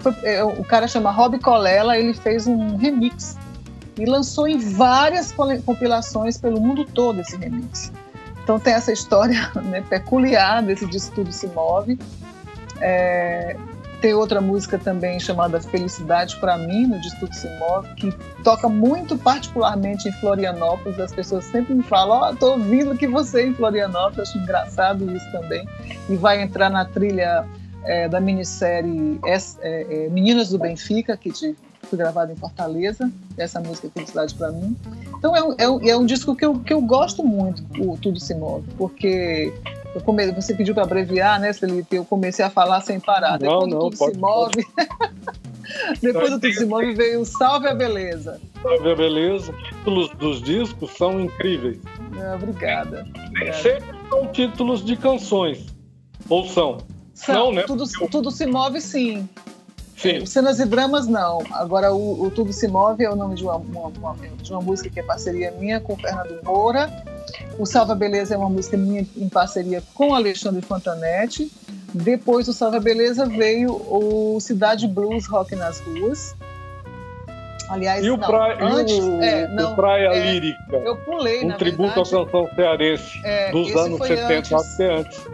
[0.00, 3.36] Foi, é, o cara chama Rob Colela, ele fez um remix
[3.98, 5.32] e lançou em várias
[5.64, 7.92] compilações pelo mundo todo esse remix.
[8.42, 11.98] Então tem essa história né, peculiar desse disco Tudo Se Move.
[12.80, 13.56] É,
[14.00, 19.16] tem outra música também chamada Felicidade para mim, no Distrito Se Move, que toca muito
[19.18, 20.98] particularmente em Florianópolis.
[20.98, 24.30] As pessoas sempre me falam: Ó, oh, tô ouvindo que você é em Florianópolis.
[24.30, 25.66] Acho engraçado isso também.
[26.08, 27.46] E vai entrar na trilha
[27.84, 33.10] é, da minissérie é, é, Meninas do Benfica, que te, foi gravada em Fortaleza.
[33.36, 34.76] Essa música Felicidade para mim.
[35.18, 37.98] Então é um, é um, é um disco que eu, que eu gosto muito, o
[37.98, 39.52] Tudo Se Move, porque
[39.94, 40.30] eu come...
[40.32, 41.96] Você pediu para abreviar, né, Felipe?
[41.96, 43.38] Eu comecei a falar sem parar.
[43.40, 44.66] Não, Depois não, tudo pode, se move.
[46.02, 48.40] Depois do Tudo Se Move veio Salve a Beleza.
[48.62, 49.52] Salve a Beleza.
[49.52, 51.78] Os títulos dos discos são incríveis.
[52.18, 53.06] É, obrigada.
[53.28, 53.62] obrigada.
[53.62, 55.66] Sempre são títulos de canções.
[56.28, 56.78] Ou são?
[57.14, 57.62] São, não, né?
[57.62, 59.28] Tudo, tudo se move sim.
[59.96, 60.24] Sim.
[60.24, 61.42] Cenas e dramas, não.
[61.50, 64.62] Agora, o, o Tudo Se Move é o nome de uma, uma, uma, de uma
[64.62, 66.88] música que é parceria minha com o Fernando Moura
[67.58, 71.50] o Salva Beleza é uma música minha em parceria com Alexandre Fontanetti.
[71.92, 76.34] Depois do Salva Beleza veio o Cidade Blues Rock nas Ruas.
[77.70, 80.76] Aliás, e o, não, praia, antes, e o, é, não, o Praia é, Lírica?
[80.76, 85.26] Eu pulei, Um tributo verdade, à canção cearense é, dos anos 70, antes, até antes.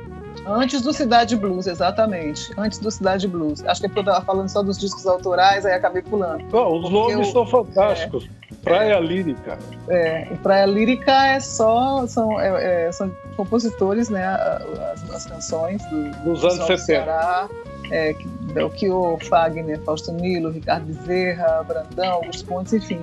[0.46, 2.52] Antes do Cidade Blues, exatamente.
[2.56, 3.64] Antes do Cidade Blues.
[3.64, 6.44] Acho que é eu estava falando só dos discos autorais, aí acabei pulando.
[6.44, 8.28] Os nomes eu, são fantásticos.
[8.62, 9.58] Praia Lírica.
[9.88, 16.10] É, Praia Lírica é só são, é, é, são compositores, né, as, as canções do,
[16.22, 16.78] dos anos 70.
[16.78, 17.48] Ceará,
[17.90, 18.14] é,
[18.52, 23.00] Belchior, Fagner, Fausto Milo, Ricardo Bezerra, Brandão, Augusto Pontes, enfim.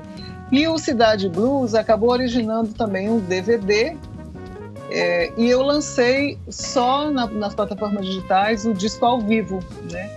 [0.52, 3.98] E o Cidade Blues acabou originando também um DVD
[4.90, 9.60] é, e eu lancei só na, nas plataformas digitais o disco ao vivo,
[9.92, 10.10] né?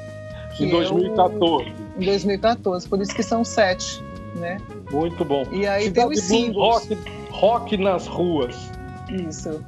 [0.58, 1.68] Em 2014.
[1.68, 4.02] É o, em 2014, por isso que são sete,
[4.36, 4.58] né?
[4.90, 5.44] Muito bom.
[5.52, 6.56] E aí Cidade tem os.
[6.56, 6.98] Rock,
[7.30, 8.70] rock nas ruas.
[9.08, 9.62] Isso.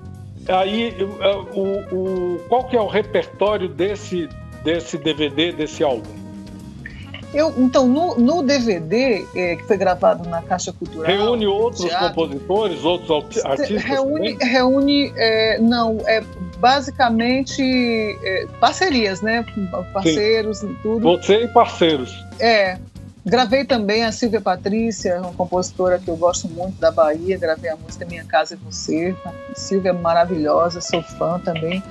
[0.48, 0.96] Aí,
[1.54, 4.28] o, o, qual que é o repertório desse,
[4.64, 6.17] desse DVD, desse álbum?
[7.32, 11.04] Eu, então, no, no DVD, é, que foi gravado na Caixa Cultural.
[11.04, 13.82] Reúne outros teatro, compositores, outros artistas?
[13.82, 16.22] Reúne, reúne é, não, é
[16.58, 17.62] basicamente
[18.22, 19.44] é, parcerias, né?
[19.92, 20.76] Parceiros Sim.
[20.82, 21.02] tudo.
[21.02, 22.24] Você e parceiros.
[22.40, 22.78] É,
[23.28, 27.36] Gravei também a Silvia Patrícia, uma compositora que eu gosto muito da Bahia.
[27.36, 29.14] Gravei a música Minha Casa e Você.
[29.22, 31.82] A Silvia é maravilhosa, sou fã também.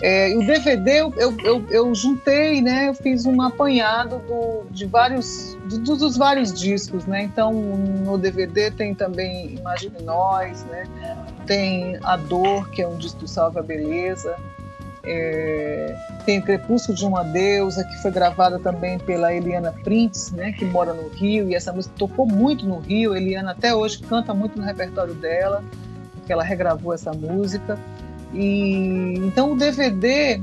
[0.00, 2.88] É, o DVD eu, eu, eu, eu, juntei, né?
[2.88, 7.22] Eu fiz um apanhado do, de vários do, dos vários discos, né?
[7.22, 10.84] Então no DVD tem também Imagine Nós, né?
[11.46, 14.36] Tem A Dor, que é um disco Salve a Beleza.
[15.04, 20.64] É, tem Crepúsculo de uma Deusa, que foi gravada também pela Eliana Prince, né, que
[20.64, 23.16] mora no Rio, e essa música tocou muito no Rio.
[23.16, 25.62] Eliana até hoje canta muito no repertório dela,
[26.14, 27.78] porque ela regravou essa música.
[28.32, 30.40] E então o DVD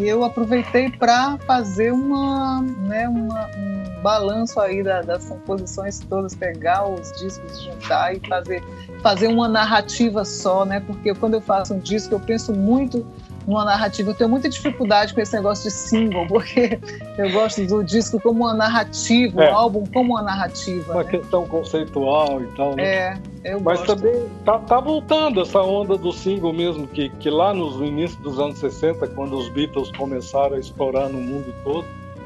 [0.00, 6.88] eu aproveitei para fazer uma, né, uma, um balanço aí da, das composições todas, pegar
[6.88, 8.62] os discos, juntar e fazer,
[9.02, 10.80] fazer uma narrativa só, né?
[10.80, 13.06] Porque quando eu faço um disco eu penso muito
[13.46, 14.10] numa narrativa.
[14.10, 16.78] Eu tenho muita dificuldade com esse negócio de single, porque
[17.18, 19.52] eu gosto do disco como uma narrativa, é.
[19.52, 20.92] o álbum como uma narrativa.
[20.92, 21.10] Uma né?
[21.10, 22.84] questão conceitual e tal, né?
[22.84, 23.96] É, eu Mas gosto.
[23.96, 28.38] também tá, tá, voltando essa onda do single mesmo, que, que lá nos inícios dos
[28.38, 31.84] anos 60, quando os Beatles começaram a explorar no mundo todo,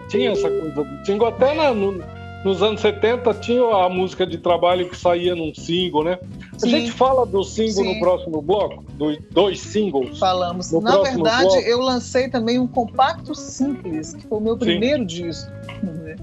[0.08, 2.02] tinha essa coisa do single, até na, no,
[2.44, 6.18] nos anos 70 tinha a música de trabalho que saía num single, né?
[6.54, 6.70] A Sim.
[6.70, 7.94] gente fala do single Sim.
[7.94, 10.18] no próximo bloco, dos dois singles.
[10.18, 10.70] Falamos.
[10.72, 11.60] Na verdade, bloco.
[11.60, 15.06] eu lancei também um compacto simples, que foi o meu primeiro Sim.
[15.06, 15.50] disco.
[15.82, 16.16] Né?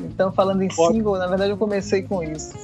[0.00, 0.94] Então, falando em Pode.
[0.94, 2.54] single, na verdade eu comecei com isso.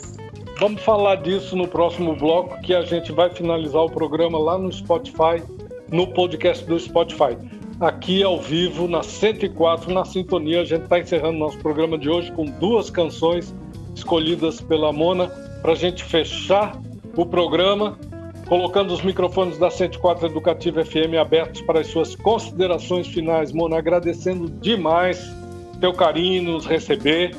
[0.59, 4.71] Vamos falar disso no próximo bloco, que a gente vai finalizar o programa lá no
[4.71, 5.43] Spotify,
[5.91, 7.37] no podcast do Spotify
[7.81, 10.61] aqui ao vivo na 104 na Sintonia.
[10.61, 13.55] A gente está encerrando nosso programa de hoje com duas canções
[13.95, 15.29] escolhidas pela Mona
[15.63, 16.79] para a gente fechar
[17.17, 17.99] o programa,
[18.47, 23.53] colocando os microfones da 104 Educativa FM abertos para as suas considerações finais.
[23.53, 25.35] Mona, agradecendo demais
[25.81, 27.35] teu carinho, nos receber,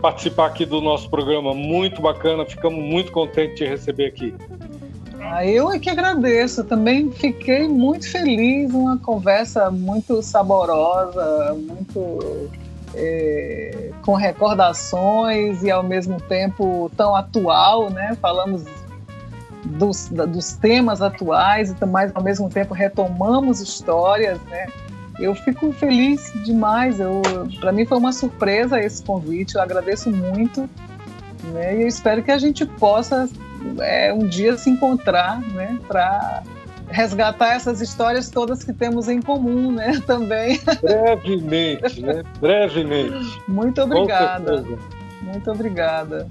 [0.00, 2.44] participar aqui do nosso programa muito bacana.
[2.44, 4.34] Ficamos muito contentes de receber aqui.
[5.32, 6.64] Ah, eu é que agradeço.
[6.64, 12.50] Também fiquei muito feliz, uma conversa muito saborosa, muito
[12.94, 18.16] é, com recordações e ao mesmo tempo tão atual, né?
[18.20, 18.64] Falamos
[19.64, 24.66] dos, dos temas atuais, mas ao mesmo tempo retomamos histórias, né?
[25.16, 26.96] Eu fico feliz demais.
[27.60, 29.54] Para mim foi uma surpresa esse convite.
[29.54, 30.68] Eu agradeço muito,
[31.52, 31.76] né?
[31.76, 33.28] E eu espero que a gente possa
[33.80, 36.42] é, um dia se encontrar, né, para
[36.88, 40.60] resgatar essas histórias todas que temos em comum, né, também.
[40.82, 42.22] Brevemente, né?
[42.40, 43.40] Brevemente.
[43.46, 44.64] Muito obrigada.
[45.22, 46.28] Muito obrigada.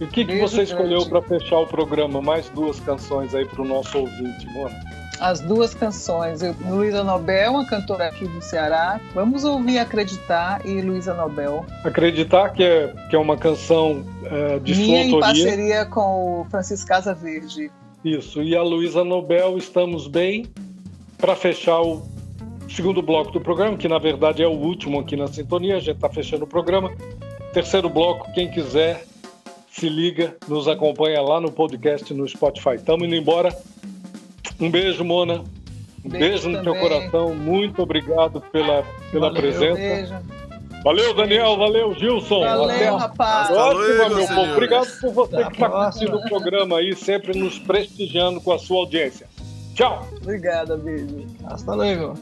[0.00, 2.20] E o que, que você escolheu para fechar o programa?
[2.20, 6.42] Mais duas canções aí para o nosso ouvinte, Mona as duas canções.
[6.42, 9.00] Eu, Luísa Nobel, uma cantora aqui do Ceará.
[9.14, 11.64] Vamos ouvir Acreditar e Luísa Nobel.
[11.84, 15.42] Acreditar que é, que é uma canção é, de Minha sua autoria.
[15.42, 17.70] em parceria com o Francisco Casa Verde.
[18.04, 18.42] Isso.
[18.42, 20.46] E a Luísa Nobel, Estamos Bem,
[21.18, 22.02] para fechar o
[22.68, 25.76] segundo bloco do programa, que na verdade é o último aqui na sintonia.
[25.76, 26.92] A gente está fechando o programa.
[27.52, 29.04] Terceiro bloco, quem quiser
[29.70, 32.76] se liga, nos acompanha lá no podcast no Spotify.
[32.76, 33.56] Estamos indo embora.
[34.60, 35.44] Um beijo, Mona.
[36.04, 37.34] Um beijo, beijo no teu coração.
[37.34, 39.74] Muito obrigado pela, pela valeu, presença.
[39.74, 40.14] Beijo.
[40.84, 41.56] Valeu, Daniel.
[41.56, 42.40] Valeu, Gilson.
[42.40, 43.50] Valeu, Até rapaz.
[43.50, 44.52] Ótimo, meu povo.
[44.52, 48.58] Obrigado por você Até que está curtindo o programa aí, sempre nos prestigiando com a
[48.58, 49.26] sua audiência.
[49.74, 50.06] Tchau.
[50.22, 51.26] Obrigada, beijo.
[51.46, 52.14] Hasta luego.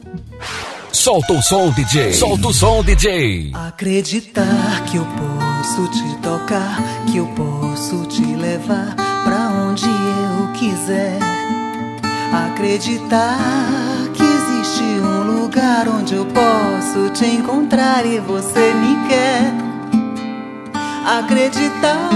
[0.91, 2.13] Solta o som, DJ.
[2.13, 3.51] Solta o som, DJ.
[3.53, 6.77] Acreditar que eu posso te tocar,
[7.11, 11.32] que eu posso te levar pra onde eu quiser
[12.33, 13.37] Acreditar
[14.11, 19.53] que existe um lugar onde eu posso te encontrar e você me quer.
[21.05, 22.09] Acreditar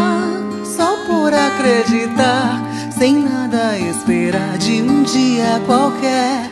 [0.65, 6.49] só por acreditar, sem nada esperar de um dia qualquer.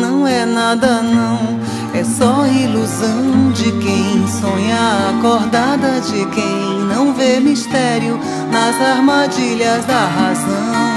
[0.00, 1.60] Não é nada, não,
[1.94, 8.18] é só ilusão de quem sonha acordada, de quem não vê mistério
[8.50, 10.87] nas armadilhas da razão.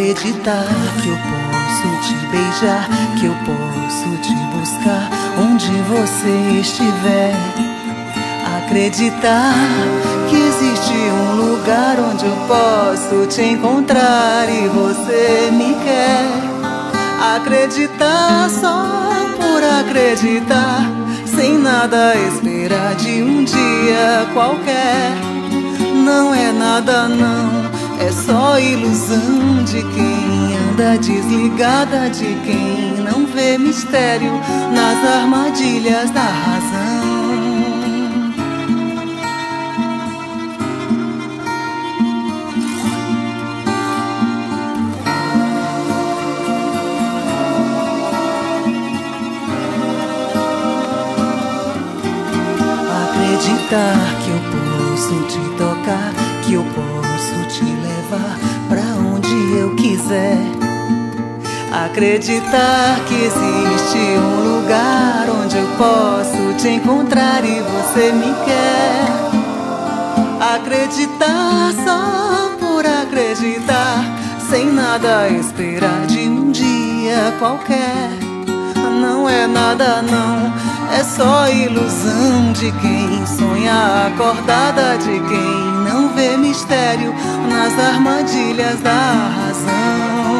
[0.00, 0.64] Acreditar
[1.02, 2.88] que eu posso te beijar,
[3.18, 7.34] que eu posso te buscar onde você estiver.
[8.64, 9.52] Acreditar
[10.30, 16.24] que existe um lugar onde eu posso te encontrar e você me quer.
[17.36, 20.80] Acreditar só por acreditar,
[21.26, 25.12] sem nada esperar de um dia qualquer.
[26.02, 27.69] Não é nada, não
[28.00, 34.32] é só ilusão de quem anda desligada, de quem não vê mistério
[34.72, 37.10] nas armadilhas da razão.
[53.04, 56.12] Acreditar que eu posso te tocar,
[56.44, 57.09] que eu posso
[60.10, 60.36] quiser.
[61.72, 69.06] Acreditar que existe um lugar onde eu posso te encontrar e você me quer.
[70.56, 74.04] Acreditar só por acreditar,
[74.50, 78.29] sem nada esperar de um dia qualquer.
[78.90, 80.52] Não é nada, não
[80.92, 87.14] é só ilusão de quem sonha acordada, de quem não vê mistério
[87.48, 90.39] nas armadilhas da razão.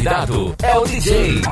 [0.00, 1.42] Convidado é o DJ.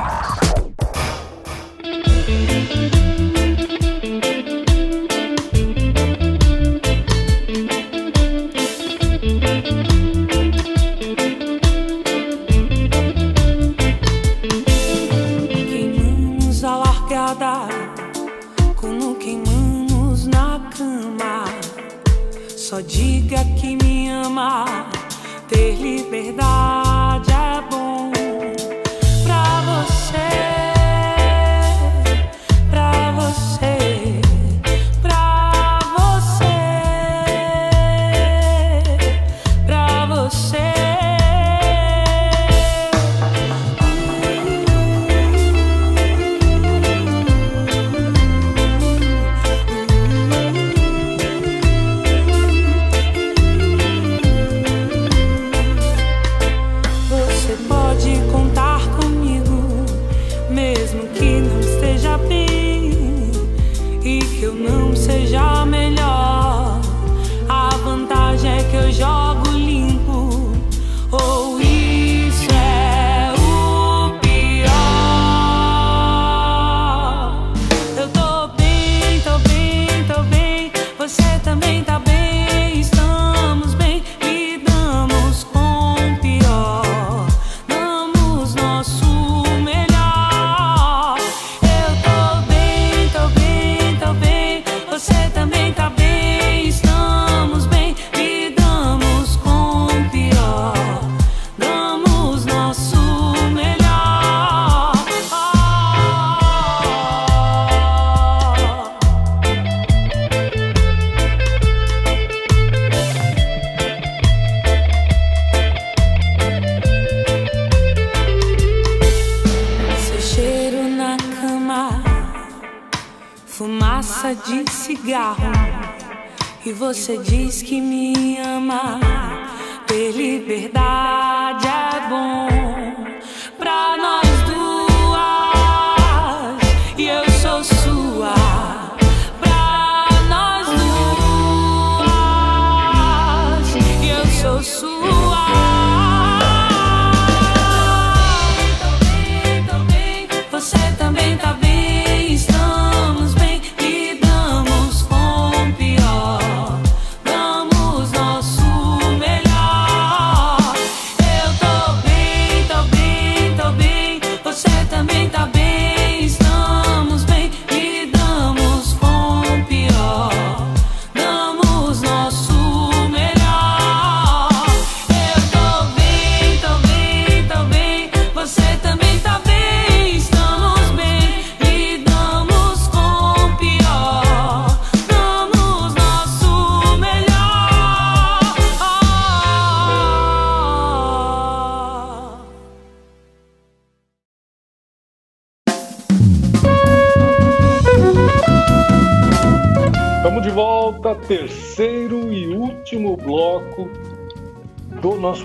[126.65, 127.59] Nosso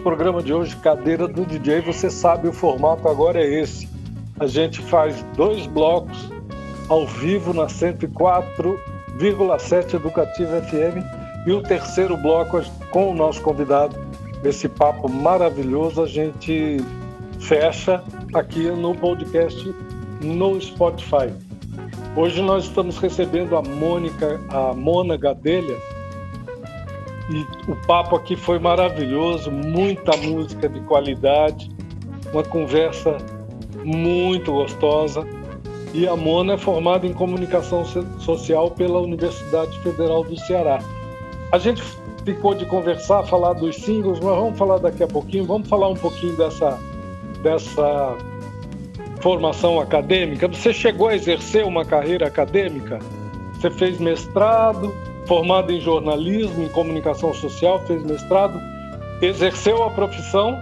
[0.04, 1.80] programa de hoje, Cadeira do DJ.
[1.80, 3.88] Você sabe, o formato agora é esse.
[4.38, 6.30] A gente faz dois blocos
[6.90, 8.78] ao vivo na 104
[9.18, 13.96] 101,7 Educativa FM e o terceiro bloco com o nosso convidado.
[14.44, 16.76] Esse papo maravilhoso a gente
[17.40, 19.74] fecha aqui no podcast
[20.20, 21.32] no Spotify.
[22.14, 25.78] Hoje nós estamos recebendo a Mônica, a Mona Gadelha,
[27.30, 31.70] e o papo aqui foi maravilhoso, muita música de qualidade,
[32.32, 33.16] uma conversa
[33.84, 35.26] muito gostosa.
[35.94, 37.84] E a Mona é formada em comunicação
[38.18, 40.80] social pela Universidade Federal do Ceará.
[41.52, 41.82] A gente
[42.24, 45.44] ficou de conversar, falar dos singles, mas vamos falar daqui a pouquinho.
[45.44, 46.78] Vamos falar um pouquinho dessa,
[47.42, 48.16] dessa
[49.20, 50.48] formação acadêmica.
[50.48, 52.98] Você chegou a exercer uma carreira acadêmica?
[53.54, 54.92] Você fez mestrado,
[55.26, 58.60] formado em jornalismo, em comunicação social, fez mestrado,
[59.22, 60.58] exerceu a profissão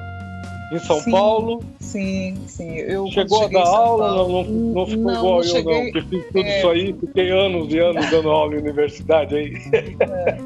[0.73, 1.63] em São sim, Paulo.
[1.81, 2.77] Sim, sim.
[2.77, 6.03] Eu Chegou a dar aula, não, não, não ficou não, igual não eu, não, que
[6.03, 6.59] fiz tudo é...
[6.59, 9.53] isso aí, fiquei anos e anos dando aula em universidade aí.
[10.01, 10.39] É.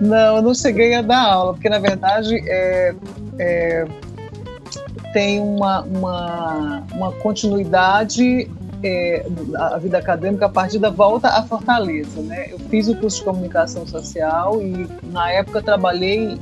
[0.00, 2.92] Não, eu não cheguei a dar aula, porque na verdade é,
[3.38, 3.84] é,
[5.12, 8.50] tem uma, uma, uma continuidade
[8.82, 9.24] é,
[9.56, 12.20] a vida acadêmica a partir da volta à Fortaleza.
[12.22, 12.48] Né?
[12.50, 16.38] Eu fiz o curso de comunicação social e na época trabalhei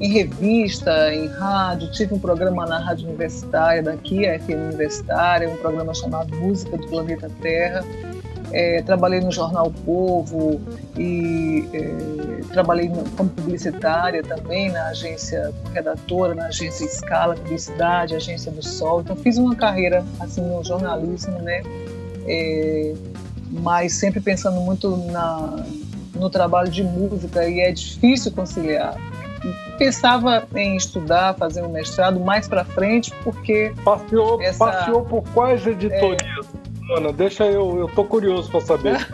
[0.00, 5.56] em revista, em rádio, tive um programa na rádio universitária daqui, a FM Universitária, um
[5.56, 7.84] programa chamado Música do Planeta Terra.
[8.52, 10.60] É, trabalhei no jornal Povo
[10.96, 18.62] e é, trabalhei como publicitária também na agência redatora, na agência Escala Publicidade, agência do
[18.64, 19.02] Sol.
[19.02, 21.62] Então fiz uma carreira assim no jornalismo, né?
[22.26, 22.94] É,
[23.50, 25.64] mas sempre pensando muito na,
[26.14, 28.96] no trabalho de música e é difícil conciliar
[29.78, 33.72] pensava em estudar, fazer um mestrado mais para frente, porque.
[33.84, 34.58] Passeou, essa...
[34.58, 36.47] passeou por quais editorias, é...
[36.96, 37.12] Ana?
[37.12, 38.96] Deixa eu, eu tô curioso para saber.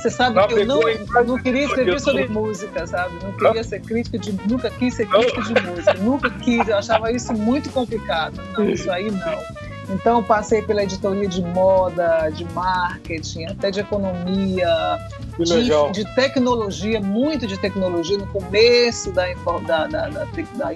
[0.00, 0.80] Você sabe que eu não,
[1.26, 3.22] não queria escrever sobre música, sabe?
[3.22, 4.32] Não queria ser crítica de.
[4.48, 5.94] Nunca quis ser crítica de música.
[6.00, 8.40] Nunca quis, eu achava isso muito complicado.
[8.56, 9.60] Não, isso aí não.
[9.90, 14.98] Então, passei pela editoria de moda, de marketing, até de economia,
[15.36, 19.26] de, de, tecnologia, muito de tecnologia no começo da,
[19.66, 20.74] da, da, da, da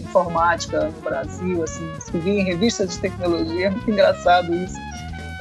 [0.00, 1.62] informática no Brasil.
[1.62, 4.76] Assim, escrevi em revistas de tecnologia, é muito engraçado isso.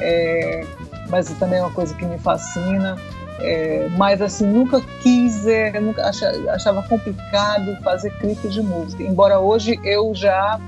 [0.03, 0.65] É,
[1.09, 2.97] mas também é uma coisa que me fascina.
[3.39, 9.01] É, mas assim nunca quis, é, nunca achava, complicado fazer crítica de música.
[9.01, 10.59] Embora hoje eu já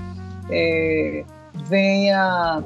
[0.49, 1.23] é,
[1.67, 2.63] venha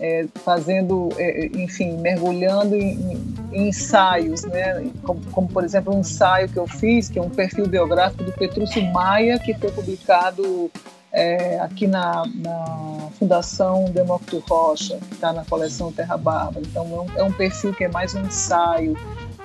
[0.00, 3.20] é, fazendo, é, enfim, mergulhando em,
[3.52, 4.90] em ensaios, né?
[5.02, 8.32] Como, como, por exemplo, um ensaio que eu fiz, que é um perfil biográfico do
[8.32, 10.70] Petrúcio Maia, que foi publicado
[11.14, 16.66] é, aqui na, na, Fundação Demócrito Rocha, que está na coleção Terra Bárbara.
[16.66, 18.96] Então, é um, é um, perfil que é mais um ensaio.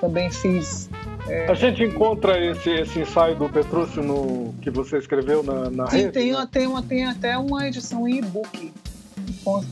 [0.01, 0.89] Também fiz.
[1.27, 5.85] É, a gente encontra esse, esse ensaio do Petrúcio no, que você escreveu na, na
[5.85, 6.11] rede?
[6.11, 6.47] Tem, né?
[6.51, 8.73] tem, uma, tem até uma edição em e-book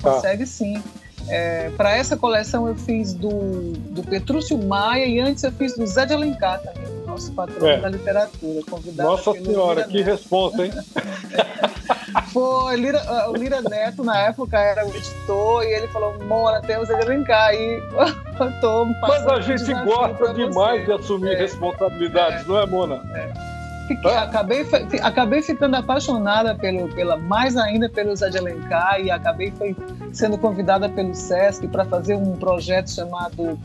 [0.02, 0.14] Tá.
[0.14, 0.46] consegue tá.
[0.46, 0.82] sim.
[1.30, 5.86] É, para essa coleção eu fiz do, do Petrúcio Maia e antes eu fiz do
[5.86, 7.82] Zé de Alencar também, nosso patrão é.
[7.82, 8.62] da literatura.
[8.70, 10.72] Convidado Nossa Senhora, que resposta, hein?
[12.34, 16.78] Foi, Lira, o Lira Neto na época era o editor e ele falou, Mona, tem
[16.78, 17.54] o Zé de Alencar.
[17.54, 17.82] E
[18.40, 21.38] eu tô Mas a gente gosta demais de assumir é.
[21.38, 22.48] responsabilidades, é.
[22.48, 23.02] não é, Mona?
[23.14, 23.58] É.
[23.88, 24.66] Fiquei, acabei,
[25.02, 29.76] acabei ficando apaixonada pelo, pela, mais ainda pelo Zé de Alencar e acabei foi,
[30.12, 33.58] sendo convidada pelo SESC para fazer um projeto chamado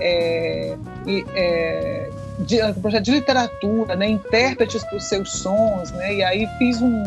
[0.00, 6.22] é, é, de, um projeto de literatura, né, intérpretes para os seus sons, né, e
[6.22, 7.02] aí fiz um,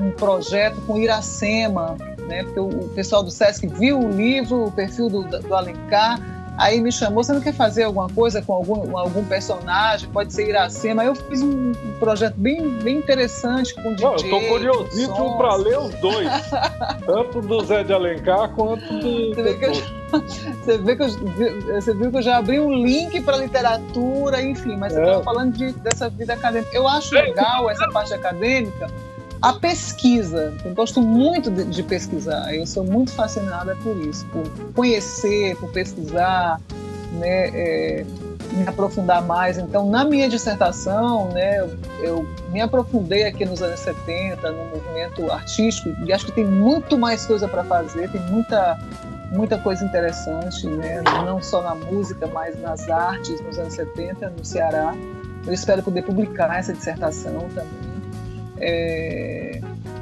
[0.00, 1.96] um projeto com Iracema,
[2.26, 6.20] né, porque o, o pessoal do SESC viu o livro, o perfil do, do Alencar,
[6.56, 10.08] Aí me chamou, você não quer fazer alguma coisa com algum, algum personagem?
[10.10, 11.04] Pode ser Iracema.
[11.04, 14.04] Eu fiz um, projeto bem, bem interessante com DJ.
[14.04, 16.28] Não, eu tô curiosíssimo para ler os dois.
[17.04, 19.34] tanto do Zé de Alencar quanto do.
[19.34, 19.72] Você vê que eu,
[20.62, 21.08] você, vê que eu,
[21.80, 24.96] você viu que eu já abri um link para literatura, enfim, mas é.
[24.96, 26.70] você estava falando de, dessa vida acadêmica.
[26.76, 28.86] Eu acho legal essa parte acadêmica
[29.44, 34.42] a pesquisa, eu gosto muito de, de, pesquisar, eu sou muito fascinada por isso, por
[34.72, 36.58] conhecer, por pesquisar,
[37.12, 38.06] né, é,
[38.52, 39.58] me aprofundar mais.
[39.58, 45.30] Então, na minha dissertação, né, eu, eu, me aprofundei aqui nos anos 70, no movimento
[45.30, 48.78] artístico, e acho que tem muito mais coisa para fazer, tem muita,
[49.30, 54.42] muita coisa interessante, né, não só na música, mas nas artes nos anos 70, no
[54.42, 54.94] Ceará.
[55.46, 57.93] Eu espero poder publicar essa dissertação também.
[58.60, 59.60] É,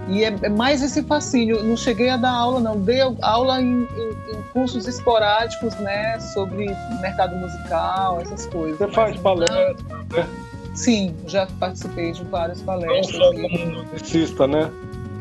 [0.09, 1.63] E é, é, mais esse fascínio.
[1.63, 2.81] Não cheguei a dar aula, não.
[2.81, 6.19] Dei aula em, em, em cursos esporádicos, né?
[6.21, 6.67] Sobre
[7.01, 8.79] mercado musical, essas coisas.
[8.79, 9.75] Você faz palestra,
[10.13, 10.29] né?
[10.75, 13.19] Sim, já participei de várias palestras.
[13.19, 14.71] Não só como musicista, né?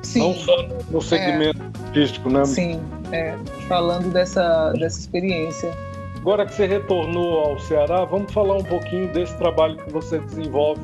[0.01, 0.19] Sim.
[0.19, 1.87] Não só no segmento é.
[1.87, 2.45] artístico, né?
[2.45, 3.35] Sim, é.
[3.67, 5.71] falando dessa, dessa experiência.
[6.17, 10.81] Agora que você retornou ao Ceará, vamos falar um pouquinho desse trabalho que você desenvolve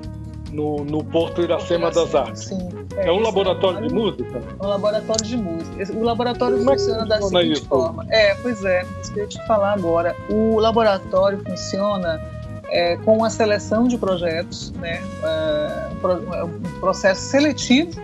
[0.52, 2.45] no, no Porto Iracema das Artes.
[2.45, 4.41] Sim, é, é um laboratório de música?
[4.60, 5.93] É um laboratório de música.
[5.93, 7.66] O laboratório Como funciona é da seguinte isso?
[7.66, 8.06] forma.
[8.10, 10.16] É, pois é, isso que eu ia te falar agora.
[10.30, 12.22] O laboratório funciona
[12.70, 15.02] é, com a seleção de projetos, né?
[15.24, 18.02] É, um processo seletivo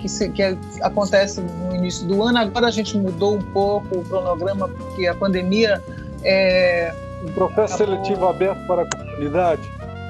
[0.00, 0.42] que, se, que
[0.82, 2.38] acontece no início do ano.
[2.38, 5.82] Agora a gente mudou um pouco o cronograma porque a pandemia
[6.22, 6.92] é,
[7.24, 9.62] um processo seletivo aberto para a comunidade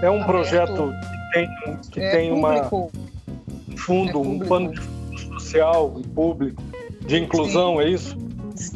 [0.02, 0.26] é um aberto.
[0.26, 0.92] projeto
[1.32, 1.48] tem,
[1.90, 2.64] que é tem uma
[3.76, 6.62] fundo, é um plano de fundo social e público
[7.06, 7.82] de inclusão, Sim.
[7.82, 8.16] é isso?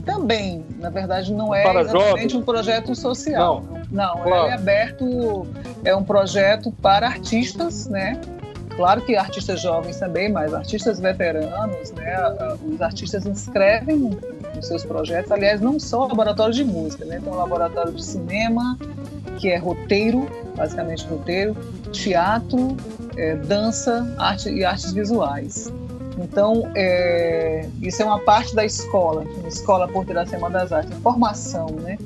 [0.05, 2.35] Também, na verdade, não é para exatamente jovens?
[2.35, 3.65] um projeto social.
[3.91, 4.45] Não, não claro.
[4.45, 5.47] ele é aberto,
[5.85, 8.21] é um projeto para artistas, né?
[8.77, 12.17] Claro que artistas jovens também, mas artistas veteranos, né?
[12.67, 14.19] Os artistas inscrevem
[14.59, 15.33] os seus projetos.
[15.33, 17.21] Aliás, não só laboratório de música, né?
[17.23, 18.79] Tem um laboratório de cinema,
[19.41, 21.57] que é roteiro, basicamente roteiro,
[21.91, 22.77] teatro,
[23.17, 25.73] é, dança arte, e artes visuais.
[26.19, 31.69] Então, é, isso é uma parte da escola, a Escola Porteira Semana das Artes, formação,
[31.81, 31.97] né?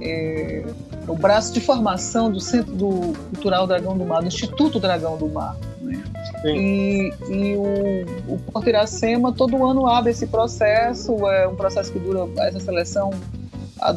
[0.00, 0.64] É,
[1.06, 5.28] o braço de formação do Centro do Cultural Dragão do Mar, do Instituto Dragão do
[5.28, 5.56] Mar.
[5.80, 6.02] Né?
[6.44, 11.98] E, e, o, o Porto Iracema todo ano abre esse processo, é um processo que
[11.98, 13.10] dura, essa seleção
[13.80, 13.92] a,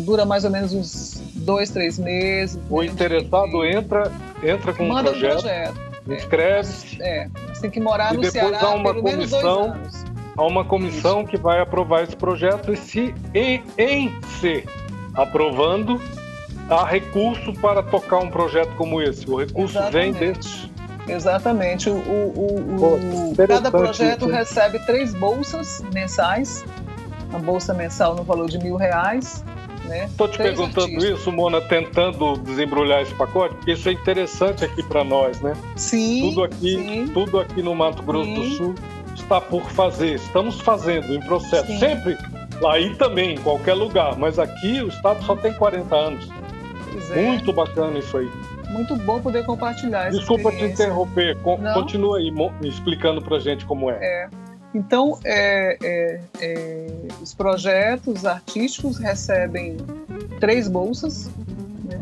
[0.00, 2.58] dura mais ou menos uns dois, três meses.
[2.68, 4.10] O interessado entra,
[4.42, 6.68] entra com um projeto, um projeto inscreve.
[7.00, 9.76] É, é, você tem que morar e no depois Ceará há uma comissão,
[10.36, 14.64] há uma comissão que vai aprovar esse projeto e se em, em se
[15.14, 16.00] aprovando
[16.68, 19.28] há recurso para tocar um projeto como esse.
[19.28, 20.18] O recurso Exatamente.
[20.18, 20.70] vem desse.
[21.08, 21.88] Exatamente.
[21.88, 24.34] O, o, o, Pô, cada projeto isso.
[24.34, 26.64] recebe três bolsas mensais.
[27.32, 29.44] A bolsa mensal no valor de mil reais.
[30.06, 30.32] Estou né?
[30.32, 31.20] te três perguntando artistas.
[31.20, 35.54] isso, Mona, tentando desembrulhar esse pacote, porque isso é interessante aqui para nós, né?
[35.76, 36.28] Sim.
[36.28, 37.10] Tudo aqui, sim.
[37.12, 38.34] tudo aqui no Mato Grosso sim.
[38.34, 38.74] do Sul
[39.14, 40.14] está por fazer.
[40.14, 41.66] Estamos fazendo em processo.
[41.66, 41.78] Sim.
[41.78, 42.18] Sempre
[42.60, 44.16] lá aí também, em qualquer lugar.
[44.18, 46.28] Mas aqui o Estado só tem 40 anos.
[47.10, 47.22] É.
[47.22, 48.30] Muito bacana isso aí.
[48.68, 50.10] Muito bom poder compartilhar.
[50.10, 51.36] Desculpa te interromper.
[51.74, 53.98] Continua aí explicando para gente como é.
[54.00, 54.28] É.
[54.74, 56.86] Então, é, é, é,
[57.22, 59.76] os projetos artísticos recebem
[60.38, 61.30] três bolsas.
[61.84, 61.98] Né?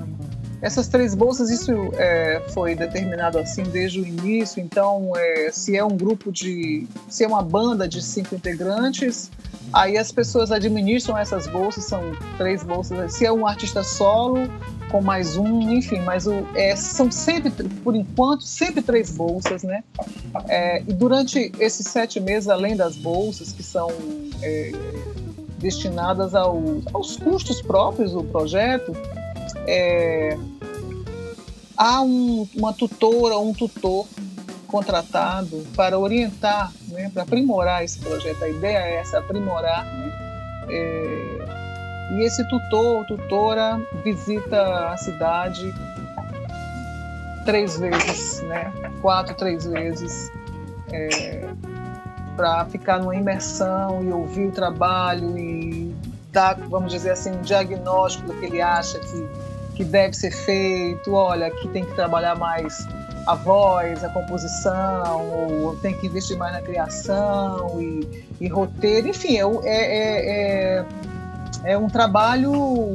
[0.60, 4.60] Essas três bolsas, isso é, foi determinado assim desde o início.
[4.60, 9.30] Então, é, se é um grupo de, se é uma banda de cinco integrantes,
[9.76, 11.84] aí as pessoas administram essas bolsas.
[11.84, 12.00] São
[12.38, 13.12] três bolsas.
[13.12, 14.38] Se é um artista solo,
[14.90, 17.50] com mais um, enfim, mas o, é, são sempre,
[17.84, 19.84] por enquanto, sempre três bolsas, né?
[20.48, 23.90] É, e durante esses sete meses, além das bolsas que são
[24.42, 24.72] é,
[25.58, 26.62] destinadas ao,
[26.92, 28.92] aos custos próprios do projeto,
[29.66, 30.38] é,
[31.76, 34.06] há um, uma tutora um tutor
[34.66, 38.44] contratado para orientar, né, para aprimorar esse projeto.
[38.44, 40.12] A ideia é essa, aprimorar né,
[40.68, 41.56] é,
[42.12, 45.74] e esse tutor ou tutora visita a cidade
[47.44, 48.72] três vezes, né?
[49.00, 50.30] Quatro, três vezes,
[50.92, 51.48] é,
[52.36, 55.94] para ficar numa imersão e ouvir o trabalho e
[56.32, 59.28] dar, vamos dizer assim, um diagnóstico do que ele acha que,
[59.76, 61.12] que deve ser feito.
[61.12, 62.86] Olha, aqui tem que trabalhar mais
[63.26, 69.08] a voz, a composição, ou tem que investir mais na criação e, e roteiro.
[69.08, 70.86] Enfim, é, é, é
[71.66, 72.94] é um trabalho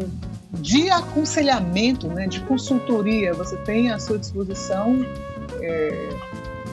[0.53, 3.33] de aconselhamento, né, de consultoria.
[3.33, 5.05] Você tem à sua disposição
[5.61, 6.09] é,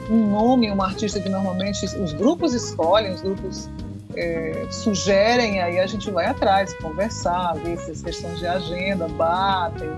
[0.09, 3.69] um nome, uma artista que normalmente os grupos escolhem, os grupos
[4.15, 9.89] é, sugerem, aí a gente vai atrás, conversar, ver se as questões de agenda batem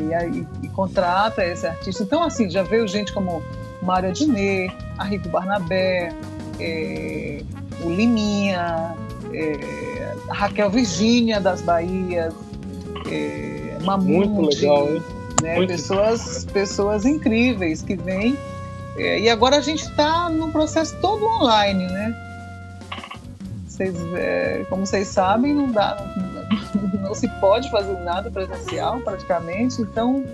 [0.00, 2.02] e, aí, e contrata esse artista.
[2.02, 3.42] Então, assim, já veio gente como
[3.82, 4.68] Mária Diné,
[4.98, 6.12] Arrigo Barnabé,
[6.60, 7.42] é,
[7.82, 8.94] o Liminha,
[9.32, 12.34] é, Raquel Virgínia das Bahias,
[13.10, 15.02] é, Mamute, Muito legal, hein?
[15.42, 18.36] Né, Muito pessoas, pessoas incríveis que vêm.
[18.96, 22.14] É, e agora a gente está no processo todo online, né?
[23.66, 26.33] Vocês, é, como vocês sabem, não dá, não,
[26.96, 30.24] não, se pode fazer nada presencial praticamente, então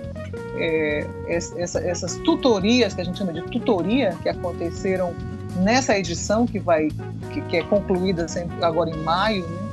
[0.56, 5.14] é, essa, essas tutorias que a gente chama de tutoria que aconteceram
[5.56, 6.88] nessa edição que vai
[7.32, 9.70] que, que é concluída sempre agora em maio, né?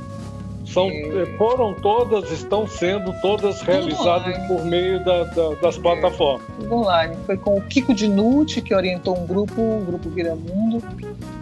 [0.72, 1.26] São, é...
[1.38, 6.46] Foram todas, estão sendo todas realizadas por meio da, da, das é, plataformas.
[6.58, 7.16] Tudo online.
[7.24, 10.82] Foi com o Kiko Dinucci, que orientou um grupo, o grupo Vira Mundo.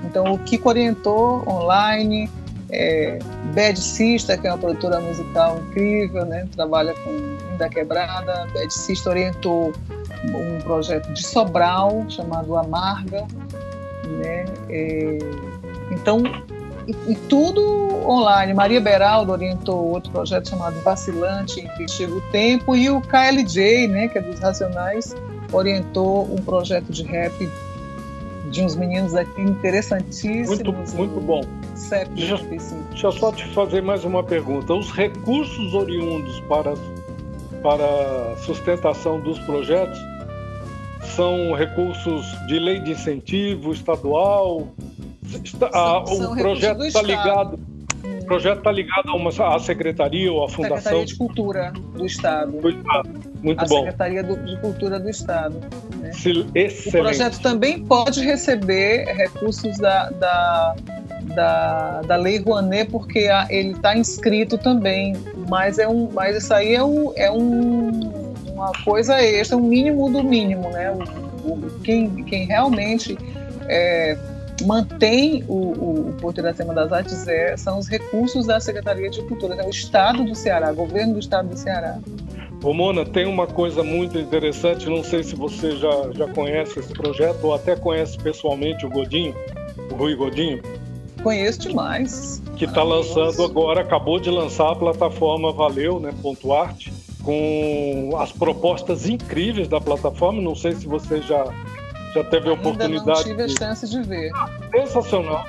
[0.05, 2.31] Então, o Kiko orientou online.
[2.71, 3.19] É,
[3.55, 6.49] Bad Sister, que é uma produtora musical incrível, né?
[6.55, 8.47] trabalha com da Quebrada.
[8.53, 9.73] Bad Sister orientou
[10.25, 13.27] um projeto de Sobral chamado Amarga.
[14.05, 14.45] Né?
[14.69, 15.19] É,
[15.91, 16.23] então,
[16.87, 17.63] e, e, tudo
[18.09, 18.55] online.
[18.55, 23.89] Maria Beraldo orientou outro projeto chamado Vacilante, em que chega o tempo, e o KLJ,
[23.89, 25.15] né, que é dos Racionais,
[25.53, 27.51] orientou um projeto de rap
[28.51, 30.49] de uns meninos aqui interessantíssimos.
[30.49, 31.41] Muito, muito bom.
[32.15, 34.73] deixa, deixa eu só te fazer mais uma pergunta.
[34.75, 36.75] Os recursos oriundos para,
[37.63, 39.99] para sustentação dos projetos
[41.15, 44.69] são recursos de lei de incentivo estadual,
[45.45, 47.59] Está, a, o projeto está ligado.
[48.05, 50.79] O projeto está ligado a uma à secretaria ou à fundação.
[50.79, 52.61] Secretaria de Cultura do Estado.
[52.61, 53.09] Do Estado.
[53.47, 53.77] Muito a bom.
[53.77, 55.61] Secretaria do, de Cultura do Estado.
[56.01, 56.11] Né?
[56.11, 56.89] Excelente.
[56.89, 60.77] O projeto também pode receber recursos da, da,
[61.23, 65.15] da, da Lei Rouanet, porque a, ele está inscrito também.
[65.49, 68.01] Mas, é um, mas isso aí é, um, é um,
[68.49, 70.69] uma coisa extra, um mínimo do mínimo.
[70.71, 70.91] Né?
[71.45, 73.17] O, o quem, quem realmente.
[73.69, 74.17] É,
[74.65, 79.21] mantém o, o, o Porto Iracema das Artes é, são os recursos da Secretaria de
[79.27, 81.99] Cultura, é o Estado do Ceará, governo do Estado do Ceará.
[82.63, 86.93] Ô Mona, tem uma coisa muito interessante, não sei se você já, já conhece esse
[86.93, 89.35] projeto ou até conhece pessoalmente o Godinho,
[89.91, 90.63] o Rui Godinho.
[91.23, 92.43] Conheço demais.
[92.57, 96.93] Que está lançando agora, acabou de lançar a plataforma Valeu, né, ponto arte,
[97.23, 101.45] com as propostas incríveis da plataforma, não sei se você já
[102.15, 103.29] já teve a oportunidade.
[103.29, 104.31] Não tive a chance de ver.
[104.71, 105.45] sensacional.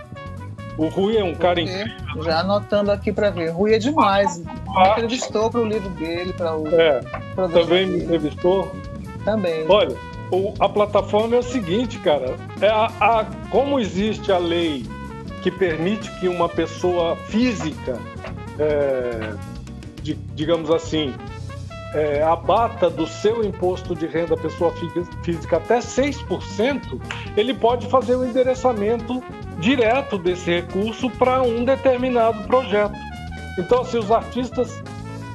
[0.77, 2.23] O Rui é um cara incrível.
[2.23, 3.49] Já anotando aqui para ver.
[3.49, 4.37] Rui é demais.
[4.39, 6.67] Me entrevistou para o livro dele, para o.
[6.67, 7.01] É.
[7.35, 8.71] Também me entrevistou?
[9.25, 9.65] Também.
[9.67, 9.95] Olha,
[10.31, 12.35] o, a plataforma é o seguinte, cara.
[12.61, 14.85] É a, a, como existe a lei
[15.41, 17.97] que permite que uma pessoa física,
[18.59, 19.33] é,
[20.03, 21.13] de, digamos assim,
[21.93, 24.73] é, abata do seu imposto de renda pessoa
[25.23, 27.01] física até 6%,
[27.35, 29.23] ele pode fazer o endereçamento
[29.59, 32.93] direto desse recurso para um determinado projeto.
[33.57, 34.83] Então, se assim, os artistas,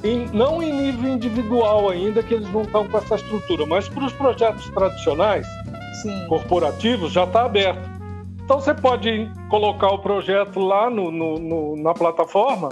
[0.04, 4.04] em, não em nível individual ainda, que eles não estão com essa estrutura, mas para
[4.04, 5.46] os projetos tradicionais,
[6.02, 6.26] Sim.
[6.28, 7.90] corporativos, já está aberto.
[8.44, 12.70] Então, você pode colocar o projeto lá no, no, no na plataforma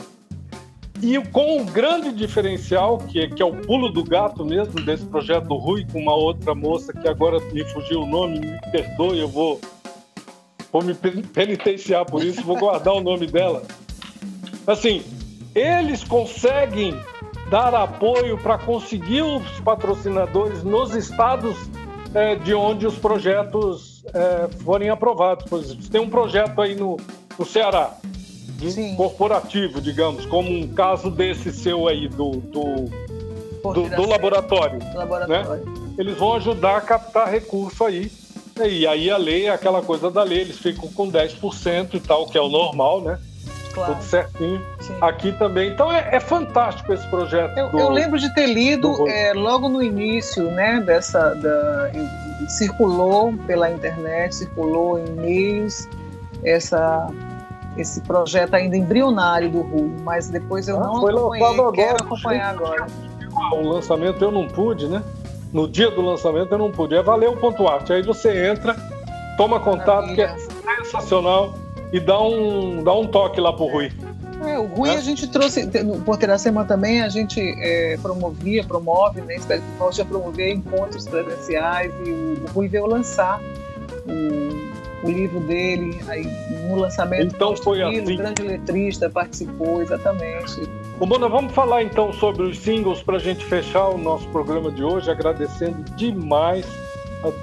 [1.03, 5.07] e com um grande diferencial, que é, que é o pulo do gato mesmo, desse
[5.07, 9.19] projeto do Rui, com uma outra moça que agora me fugiu o nome, me perdoe,
[9.19, 9.59] eu vou,
[10.73, 13.63] vou me penitenciar por isso, vou guardar o nome dela.
[14.67, 15.03] Assim,
[15.55, 16.95] eles conseguem
[17.51, 21.57] dar apoio para conseguir os patrocinadores nos estados
[22.15, 25.45] é, de onde os projetos é, forem aprovados.
[25.47, 26.97] Por exemplo, tem um projeto aí no,
[27.39, 27.97] no Ceará,
[28.97, 32.63] corporativo, digamos, como um caso desse seu aí do, do,
[33.73, 34.79] do, do laboratório.
[34.95, 35.65] laboratório.
[35.65, 35.95] Né?
[35.99, 38.11] Eles vão ajudar a captar recurso aí.
[38.65, 42.27] E aí a lei é aquela coisa da lei, eles ficam com 10% e tal,
[42.27, 43.19] que é o normal, né?
[43.73, 43.95] Claro.
[43.95, 44.61] Tudo certinho.
[44.81, 44.97] Sim.
[45.01, 45.71] Aqui também.
[45.71, 47.57] Então é, é, fantástico esse projeto.
[47.57, 51.35] Eu, do, eu lembro de ter lido é, logo no início, né, dessa.
[51.35, 51.91] Da,
[52.49, 55.89] circulou pela internet, circulou em e-mails
[56.43, 57.09] essa
[57.77, 62.05] esse projeto ainda embrionário do Rui, mas depois eu ah, não foi acompanhei, agora, quero
[62.05, 62.87] acompanhar agora.
[63.53, 65.03] O lançamento eu não pude, né?
[65.53, 66.95] No dia do lançamento eu não pude.
[66.95, 67.93] É Valeu Ponto Arte.
[67.93, 68.77] Aí você entra,
[69.37, 70.35] toma contato, Maravilha.
[70.37, 70.43] que
[70.75, 71.55] é sensacional,
[71.93, 73.93] e dá um, dá um toque lá pro Rui.
[74.47, 74.97] É, o Rui é?
[74.97, 79.37] a gente trouxe, no Porteiracema também, a gente é, promovia, promove, né?
[79.37, 83.39] Espero que volte a promover encontros presenciais e o, o Rui veio lançar
[84.07, 84.70] o
[85.03, 86.27] o livro dele, aí
[86.69, 87.35] no lançamento.
[87.35, 88.15] Então foi assim.
[88.15, 90.61] O grande letrista participou, exatamente.
[90.99, 94.71] Bom, Mona, vamos falar então sobre os singles para a gente fechar o nosso programa
[94.71, 96.67] de hoje, agradecendo demais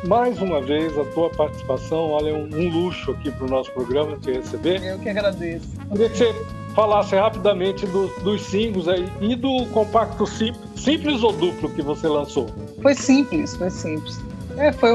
[0.05, 2.11] mais uma vez a tua participação.
[2.11, 4.83] Olha, é um, um luxo aqui para o nosso programa te receber.
[4.83, 5.67] Eu que agradeço.
[5.91, 6.33] Queria que você
[6.73, 12.07] falasse rapidamente do, dos singles aí e do compacto simples, simples ou duplo que você
[12.07, 12.47] lançou.
[12.81, 14.19] Foi simples, foi simples.
[14.57, 14.91] É, foi,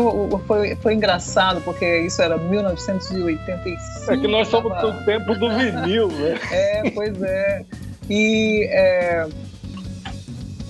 [0.47, 4.13] foi, foi engraçado, porque isso era 1985.
[4.13, 4.91] É que nós somos tava...
[4.91, 6.39] do tempo do vinil, né?
[6.51, 7.65] é, pois é.
[8.11, 9.29] E é,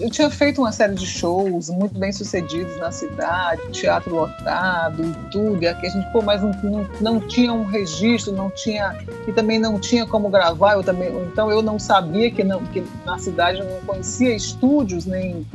[0.03, 5.63] eu tinha feito uma série de shows muito bem sucedidos na cidade, teatro lotado tudo,
[5.63, 9.33] e aqui a gente, pô, mas não, não, não, tinha um registro, não tinha, e
[9.33, 13.17] também não tinha como gravar, eu também, então eu não sabia que, não, que na
[13.19, 15.47] cidade eu não conhecia estúdios, nem,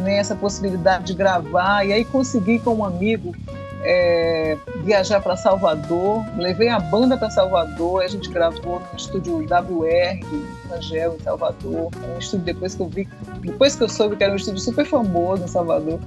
[0.00, 3.34] nem essa possibilidade de gravar, e aí consegui com um amigo
[3.82, 10.20] é, viajar para Salvador, levei a banda para Salvador, a gente gravou no estúdio WR
[10.20, 13.08] do Angel em Salvador, um estúdio depois que eu vi,
[13.40, 15.98] depois que eu soube que era um estúdio super famoso em Salvador,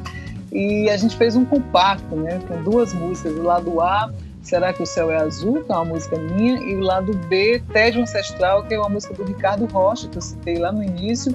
[0.51, 4.11] e a gente fez um compacto, né, com duas músicas, o lado A
[4.43, 7.63] Será que o Céu é Azul, que é uma música minha, e o lado B,
[7.71, 11.33] Tédio Ancestral, que é uma música do Ricardo Rocha, que eu citei lá no início,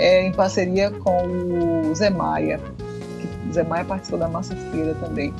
[0.00, 2.58] é, em parceria com o Zé Maia.
[3.20, 5.32] Que Zé Maia participou da Massa Feira também.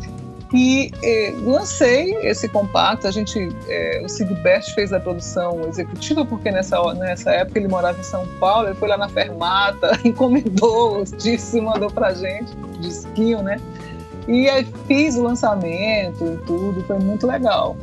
[0.52, 3.06] E eh, lancei esse compacto.
[3.06, 3.38] A gente,
[3.68, 8.26] eh, o Sigbert fez a produção executiva, porque nessa, nessa época ele morava em São
[8.40, 8.68] Paulo.
[8.68, 13.60] Ele foi lá na Fermata, encomendou os discos e mandou pra gente, disquinho, né?
[14.26, 17.76] E aí fiz o lançamento e tudo, foi muito legal.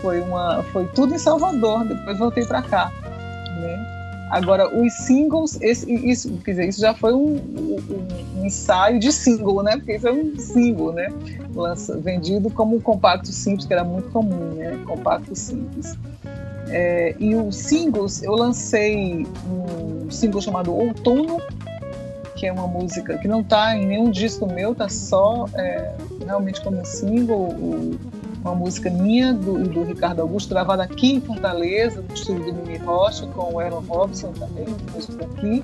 [0.00, 2.92] Foi, uma, foi tudo em Salvador, depois voltei para cá.
[3.60, 3.95] Né?
[4.30, 9.12] Agora, os singles, esse, isso, quer dizer, isso já foi um, um, um, ensaio de
[9.12, 9.76] single, né?
[9.76, 11.08] Porque isso é um single, né?
[11.54, 14.78] Lança, vendido como um compacto simples, que era muito comum, né?
[14.84, 15.96] Compacto simples.
[16.68, 21.40] É, e os singles, eu lancei um single chamado Outono,
[22.34, 26.60] que é uma música que não está em nenhum disco meu, tá só é, realmente
[26.60, 27.50] como single.
[27.50, 27.96] O,
[28.46, 32.78] uma música minha do, do Ricardo Augusto, gravada aqui em Fortaleza, no estúdio do Mimi
[32.78, 35.62] Rocha, com o Aaron Robson também, músico daqui.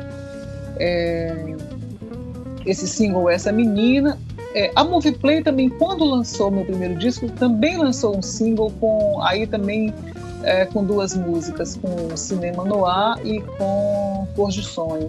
[0.79, 1.55] É,
[2.67, 4.19] esse single Essa Menina.
[4.55, 9.47] É, a Moviplay também, quando lançou meu primeiro disco, também lançou um single com aí
[9.47, 9.95] também
[10.43, 15.09] é, com duas músicas, com Cinema Noir e com Cor de Sonho.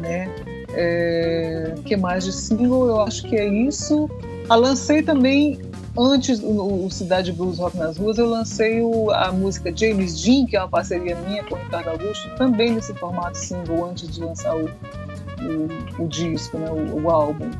[0.00, 0.28] Né?
[0.72, 2.88] É, que mais de single?
[2.88, 4.10] Eu acho que é isso.
[4.48, 5.67] A lancei também
[5.98, 10.56] antes o, Cidade Blues Rock nas Ruas, eu lancei o, a música James Dean, que
[10.56, 14.54] é uma parceria minha com o Ricardo Augusto, também nesse formato single, antes de lançar
[14.54, 17.50] o, o, o disco, né, o, o álbum.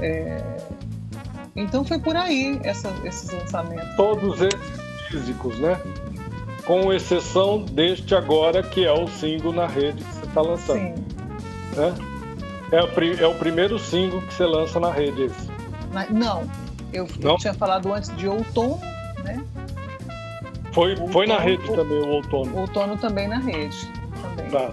[0.00, 0.42] É...
[1.54, 3.96] Então foi por aí essa, esses lançamentos.
[3.96, 4.60] Todos eles
[5.08, 5.80] físicos, né?
[6.66, 10.78] Com exceção deste agora, que é o single na rede que você está lançando.
[10.78, 10.94] Sim.
[11.76, 11.94] Né?
[12.72, 15.56] É, o, é o primeiro single que você lança na rede, esse.
[16.10, 16.44] Não,
[16.96, 18.80] eu, eu tinha falado antes de outono,
[19.24, 19.44] né?
[20.72, 22.58] Foi, outono, foi na rede também o outono.
[22.58, 23.90] Outono também na rede.
[24.36, 24.50] Também.
[24.50, 24.72] Tá.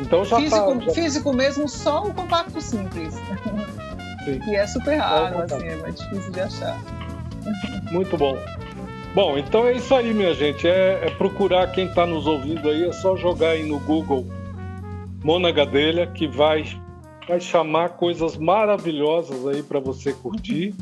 [0.00, 0.92] Então já físico, tá, já...
[0.92, 3.14] físico mesmo, só o compacto simples.
[4.24, 4.38] Sim.
[4.38, 6.80] que é super raro, é assim, é mais difícil de achar.
[7.90, 8.38] Muito bom.
[9.14, 10.66] Bom, então é isso aí, minha gente.
[10.66, 14.24] É, é procurar quem está nos ouvindo aí, é só jogar aí no Google
[15.24, 16.64] Mona Gadelha, que vai,
[17.28, 20.74] vai chamar coisas maravilhosas aí para você curtir.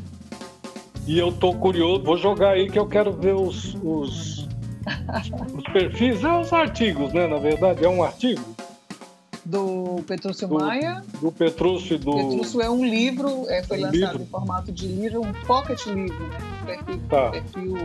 [1.11, 4.47] E eu tô curioso, vou jogar aí que eu quero ver os, os,
[5.53, 7.27] os perfis, é os artigos, né?
[7.27, 8.55] Na verdade, é um artigo.
[9.43, 11.03] Do Petrúcio do, Maia.
[11.19, 12.15] Do Petrúcio do.
[12.15, 14.21] Petrúcio é um livro, é, foi um lançado livro.
[14.21, 16.37] em formato de livro, um pocket livro, né?
[16.61, 17.29] Um perfil, tá.
[17.31, 17.77] perfil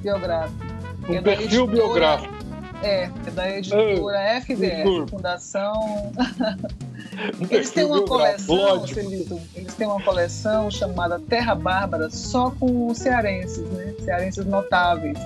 [0.00, 0.64] biográfico.
[1.10, 2.34] Um é perfil editora, biográfico.
[2.82, 5.74] É, é da editora ah, FDR, Fundação.
[7.50, 13.68] Eles têm uma coleção, Celito, eles têm uma coleção chamada Terra Bárbara só com cearenses,
[13.70, 13.94] né?
[14.00, 15.18] Cearenses notáveis.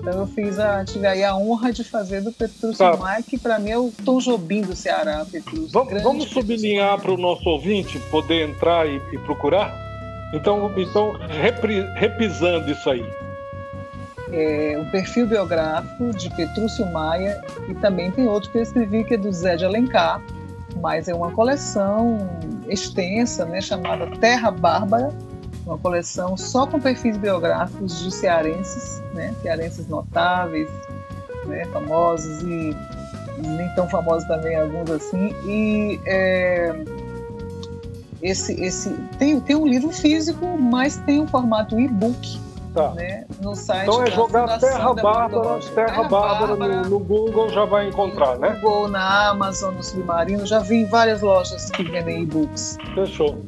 [0.00, 2.94] Então eu fiz a, tive aí a honra de fazer do Petrúcio tá.
[2.96, 5.70] Maia, que para mim é o Tom Jobim do Ceará, Petrúcio.
[5.70, 9.72] Vamos, vamos sublinhar para o nosso ouvinte poder entrar e, e procurar?
[10.34, 13.04] Então, então repri, repisando isso aí.
[14.30, 19.14] É, o perfil biográfico de Petrúcio Maia e também tem outro que eu escrevi que
[19.14, 20.20] é do Zé de Alencar,
[20.84, 22.28] mas é uma coleção
[22.68, 25.14] extensa, né, chamada Terra Bárbara,
[25.64, 30.68] uma coleção só com perfis biográficos de cearenses, né, cearenses notáveis,
[31.46, 32.76] né, famosos e
[33.38, 36.84] nem tão famosos também alguns assim e é,
[38.20, 42.38] esse esse tem tem um livro físico, mas tem um formato e-book
[42.74, 42.90] Tá.
[42.90, 47.48] Né, no site então é jogar Terra Bárbara, Terra, Terra Bárbara, Bárbara no, no, Google
[47.48, 48.50] já vai encontrar, né?
[48.50, 52.76] No Google, na Amazon, no Submarino, já vi em várias lojas que vendem e-books.
[52.96, 53.38] Fechou.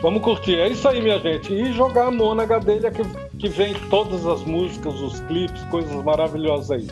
[0.00, 0.58] Vamos curtir.
[0.58, 1.52] É isso aí, minha gente.
[1.52, 3.04] E jogar a Mona Gadelha, que,
[3.38, 6.88] que vem todas as músicas, os clipes, coisas maravilhosas aí.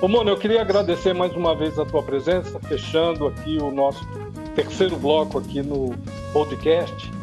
[0.00, 4.04] Ô, Mona, eu queria agradecer mais uma vez a tua presença, fechando aqui o nosso
[4.56, 5.94] terceiro bloco aqui no
[6.32, 7.15] podcast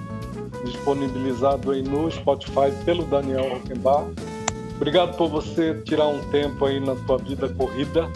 [0.63, 4.07] disponibilizado aí no Spotify pelo Daniel Rockenbach.
[4.75, 8.09] Obrigado por você tirar um tempo aí na tua vida corrida.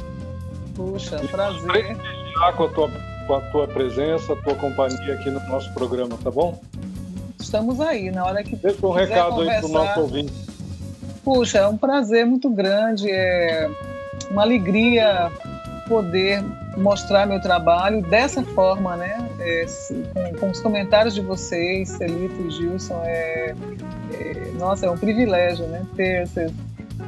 [0.76, 1.98] Puxa, e prazer.
[2.56, 2.92] com a tua
[3.28, 6.60] com a tua presença, a tua companhia aqui no nosso programa, tá bom?
[7.38, 9.54] Estamos aí, na hora que Deixa um recado conversar.
[9.54, 10.34] aí para o nosso ouvinte.
[11.24, 13.70] Puxa, é um prazer muito grande, é
[14.32, 15.30] uma alegria
[15.88, 16.44] poder
[16.78, 19.28] mostrar meu trabalho dessa forma, né?
[19.40, 19.66] É,
[20.14, 23.56] com, com, os comentários de vocês, Celito e Gilson, é,
[24.14, 25.86] é, nossa, é um privilégio, né?
[25.96, 26.52] Ter esses,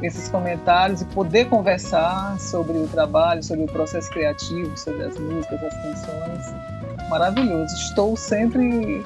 [0.01, 5.64] esses comentários e poder conversar sobre o trabalho, sobre o processo criativo, sobre as músicas,
[5.64, 6.53] as canções.
[7.10, 7.73] Maravilhoso.
[7.76, 9.03] Estou sempre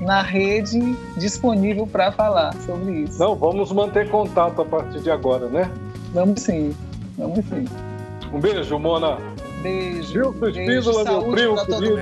[0.00, 3.18] na rede disponível para falar sobre isso.
[3.18, 5.70] Não, vamos manter contato a partir de agora, né?
[6.12, 6.74] Vamos sim,
[7.16, 7.64] vamos sim.
[8.32, 9.18] Um beijo, Mona.
[9.62, 10.12] Beijo.
[10.12, 11.98] Gilson Espíndola, meu primo querido.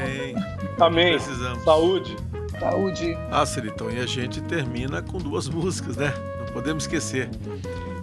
[0.80, 1.12] Amém.
[1.12, 1.64] Precisamos.
[1.64, 2.16] Saúde.
[2.58, 3.18] Saúde.
[3.30, 6.12] Ah, Celitão, e a gente termina com duas músicas, né?
[6.38, 7.28] Não podemos esquecer.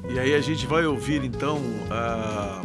[0.10, 1.60] E aí a gente vai ouvir então
[1.90, 2.62] a,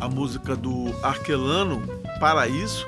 [0.00, 1.82] a música do Arquelano,
[2.20, 2.86] Paraíso,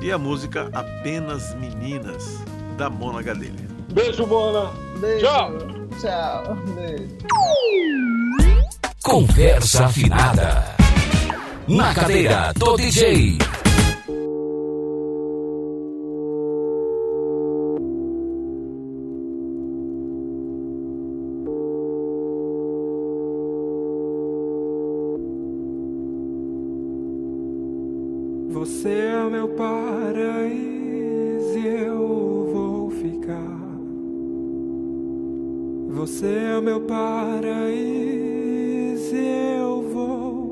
[0.00, 2.42] e a música Apenas Meninas,
[2.76, 3.68] da Mona Gadelha.
[3.92, 4.70] Beijo, Mona.
[4.98, 5.26] Beijo.
[5.26, 5.52] Tchau.
[6.00, 6.56] Tchau.
[6.74, 8.19] Beijo.
[9.02, 10.76] Conversa afinada.
[11.66, 13.38] Na cadeira do DJ.
[28.50, 30.48] Você é meu paraíso
[31.58, 33.58] e eu vou ficar.
[35.88, 38.39] Você é meu paraíso
[39.16, 40.50] eu vou.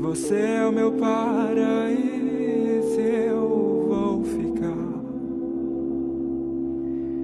[0.00, 5.02] Você é o meu paraíso eu vou ficar.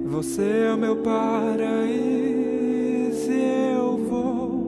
[0.05, 4.58] Você é meu paraíso eu vou.